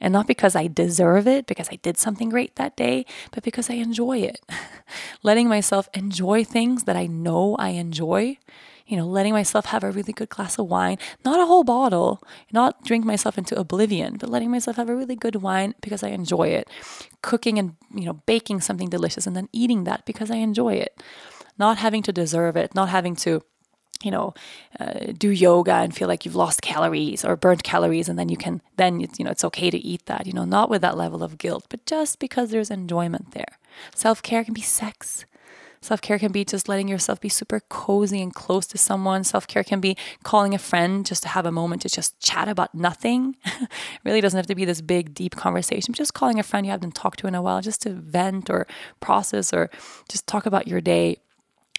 [0.00, 3.70] And not because I deserve it, because I did something great that day, but because
[3.70, 4.40] I enjoy it.
[5.22, 8.38] Letting myself enjoy things that I know I enjoy
[8.86, 12.22] you know, letting myself have a really good glass of wine, not a whole bottle,
[12.52, 16.08] not drink myself into oblivion, but letting myself have a really good wine because I
[16.08, 16.68] enjoy it.
[17.22, 21.02] Cooking and, you know, baking something delicious and then eating that because I enjoy it.
[21.58, 23.42] Not having to deserve it, not having to
[24.02, 24.34] you know,
[24.78, 28.36] uh, do yoga and feel like you've lost calories or burnt calories, and then you
[28.36, 30.26] can then you know it's okay to eat that.
[30.26, 33.58] You know, not with that level of guilt, but just because there's enjoyment there.
[33.94, 35.24] Self care can be sex.
[35.84, 39.22] Self care can be just letting yourself be super cozy and close to someone.
[39.22, 42.48] Self care can be calling a friend just to have a moment to just chat
[42.48, 43.36] about nothing.
[43.44, 43.68] it
[44.02, 46.94] really doesn't have to be this big, deep conversation, just calling a friend you haven't
[46.94, 48.66] talked to in a while just to vent or
[49.00, 49.68] process or
[50.08, 51.18] just talk about your day.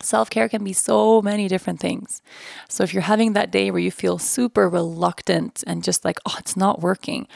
[0.04, 2.22] Self care can be so many different things.
[2.70, 6.36] So, if you're having that day where you feel super reluctant and just like, oh,
[6.38, 7.28] it's not working,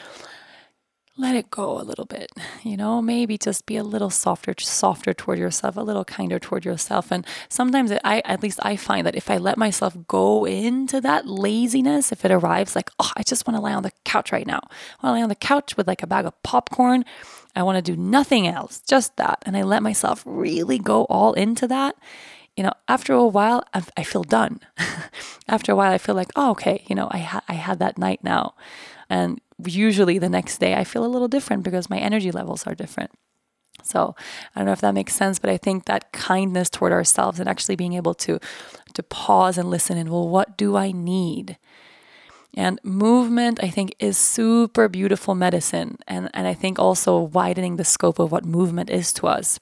[1.20, 2.30] let it go a little bit
[2.62, 3.02] you know?
[3.02, 7.10] Maybe just be a little softer softer toward yourself a little kinder toward yourself.
[7.10, 11.00] And sometimes it, i at least i find that if i let myself go into
[11.00, 14.32] that laziness if it arrives like oh i just want to lie on the couch
[14.32, 14.60] right now.
[15.00, 17.04] I want to lay on the couch with like a bag of popcorn.
[17.54, 19.42] I want to do nothing else just that.
[19.44, 21.96] And i let myself really go all into that
[22.60, 23.64] you know, after a while,
[23.96, 24.60] I feel done.
[25.48, 27.96] after a while, I feel like, oh, okay, you know, I, ha- I had that
[27.96, 28.52] night now.
[29.08, 32.74] And usually the next day I feel a little different because my energy levels are
[32.74, 33.12] different.
[33.82, 34.14] So
[34.54, 37.48] I don't know if that makes sense, but I think that kindness toward ourselves and
[37.48, 38.38] actually being able to
[38.92, 41.56] to pause and listen and well, what do I need?
[42.54, 45.96] And movement, I think, is super beautiful medicine.
[46.06, 49.58] And, and I think also widening the scope of what movement is to us.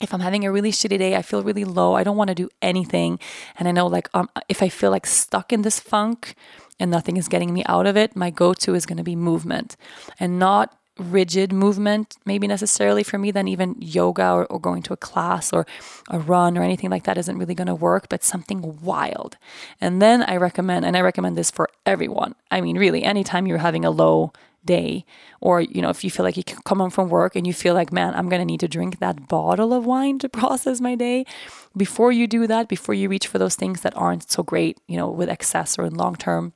[0.00, 2.34] If I'm having a really shitty day, I feel really low, I don't want to
[2.34, 3.18] do anything.
[3.58, 6.36] And I know, like, um, if I feel like stuck in this funk,
[6.80, 9.16] and nothing is getting me out of it, my go to is going to be
[9.16, 9.76] movement
[10.20, 14.92] and not rigid movement, maybe necessarily for me, then even yoga or, or, going to
[14.92, 15.64] a class or
[16.10, 19.36] a run or anything like that isn't really going to work, but something wild.
[19.80, 22.34] And then I recommend, and I recommend this for everyone.
[22.50, 24.32] I mean, really, anytime you're having a low
[24.76, 25.04] day,
[25.40, 27.74] or, you know, if you feel like you come home from work and you feel
[27.74, 30.94] like, man, I'm going to need to drink that bottle of wine to process my
[30.94, 31.24] day,
[31.76, 34.96] before you do that, before you reach for those things that aren't so great, you
[34.96, 36.52] know, with excess or in long term,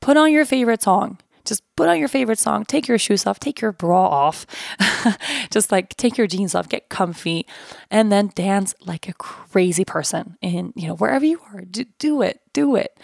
[0.00, 1.18] Put on your favorite song.
[1.44, 4.44] Just put on your favorite song, take your shoes off, take your bra off,
[5.50, 7.46] just like take your jeans off, get comfy,
[7.90, 11.62] and then dance like a crazy person in, you know, wherever you are.
[11.62, 12.98] Do, do it, do it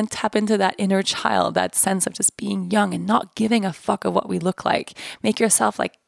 [0.00, 3.64] and tap into that inner child, that sense of just being young and not giving
[3.64, 4.98] a fuck of what we look like.
[5.22, 5.98] Make yourself like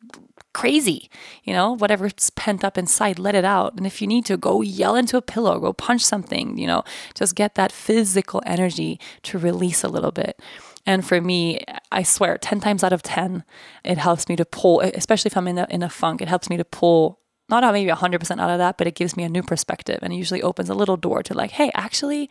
[0.53, 1.09] crazy,
[1.45, 3.75] you know, whatever's pent up inside, let it out.
[3.77, 6.83] And if you need to, go yell into a pillow, go punch something, you know,
[7.15, 10.41] just get that physical energy to release a little bit.
[10.85, 11.61] And for me,
[11.93, 13.45] I swear, 10 times out of 10,
[13.85, 16.51] it helps me to pull, especially if I'm in a, in a funk, it helps
[16.51, 19.43] me to pull not maybe 100% out of that, but it gives me a new
[19.43, 22.31] perspective and it usually opens a little door to like, hey, actually,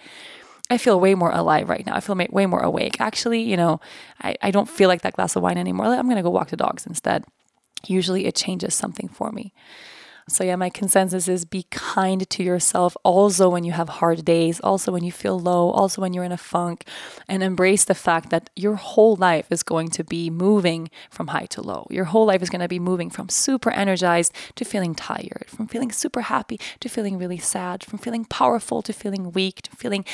[0.71, 1.95] I feel way more alive right now.
[1.95, 2.99] I feel way more awake.
[2.99, 3.79] Actually, you know,
[4.21, 5.87] I, I don't feel like that glass of wine anymore.
[5.87, 7.25] I'm going to go walk the dogs instead
[7.87, 9.53] usually it changes something for me.
[10.27, 14.59] So, yeah, my consensus is be kind to yourself also when you have hard days,
[14.59, 16.85] also when you feel low, also when you're in a funk,
[17.27, 21.47] and embrace the fact that your whole life is going to be moving from high
[21.47, 21.87] to low.
[21.89, 25.67] Your whole life is going to be moving from super energized to feeling tired, from
[25.67, 30.05] feeling super happy to feeling really sad, from feeling powerful to feeling weak, to feeling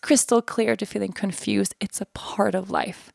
[0.00, 1.74] crystal clear to feeling confused.
[1.80, 3.12] It's a part of life.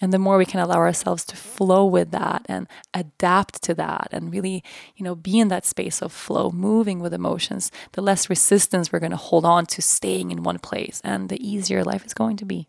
[0.00, 4.08] And the more we can allow ourselves to flow with that and adapt to that
[4.10, 4.64] and really,
[4.96, 8.98] you know, be in that space of flow, moving with emotions, the less resistance we're
[8.98, 12.36] going to hold on to staying in one place and the easier life is going
[12.38, 12.68] to be.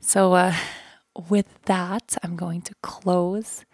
[0.00, 0.54] So, uh,
[1.28, 3.64] with that, I'm going to close.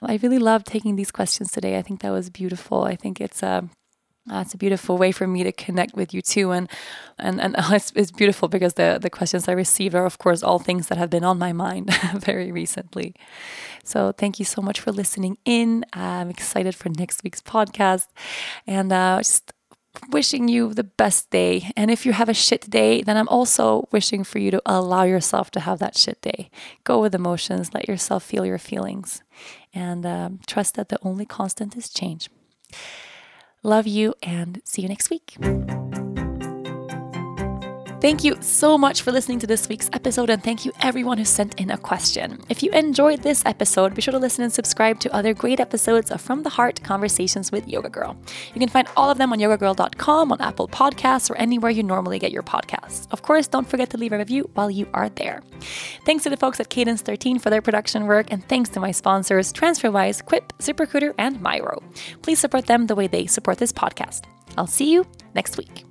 [0.00, 1.76] I really love taking these questions today.
[1.76, 2.84] I think that was beautiful.
[2.84, 3.62] I think it's a uh,
[4.26, 6.68] that's a beautiful way for me to connect with you too, and
[7.18, 10.58] and and it's, it's beautiful because the the questions I received are, of course, all
[10.58, 13.14] things that have been on my mind very recently.
[13.84, 15.84] So thank you so much for listening in.
[15.92, 18.08] I'm excited for next week's podcast,
[18.66, 19.52] and uh, just
[20.10, 21.70] wishing you the best day.
[21.76, 25.04] And if you have a shit day, then I'm also wishing for you to allow
[25.04, 26.50] yourself to have that shit day.
[26.82, 29.22] Go with emotions, let yourself feel your feelings,
[29.72, 32.28] and um, trust that the only constant is change.
[33.66, 35.38] Love you and see you next week.
[38.04, 41.24] Thank you so much for listening to this week's episode, and thank you everyone who
[41.24, 42.38] sent in a question.
[42.50, 46.10] If you enjoyed this episode, be sure to listen and subscribe to other great episodes
[46.10, 48.14] of From the Heart Conversations with Yoga Girl.
[48.52, 52.18] You can find all of them on yogagirl.com, on Apple Podcasts, or anywhere you normally
[52.18, 53.10] get your podcasts.
[53.10, 55.42] Of course, don't forget to leave a review while you are there.
[56.04, 58.90] Thanks to the folks at Cadence 13 for their production work, and thanks to my
[58.90, 61.82] sponsors, TransferWise, Quip, ZipRecruiter, and Myro.
[62.20, 64.24] Please support them the way they support this podcast.
[64.58, 65.86] I'll see you next week.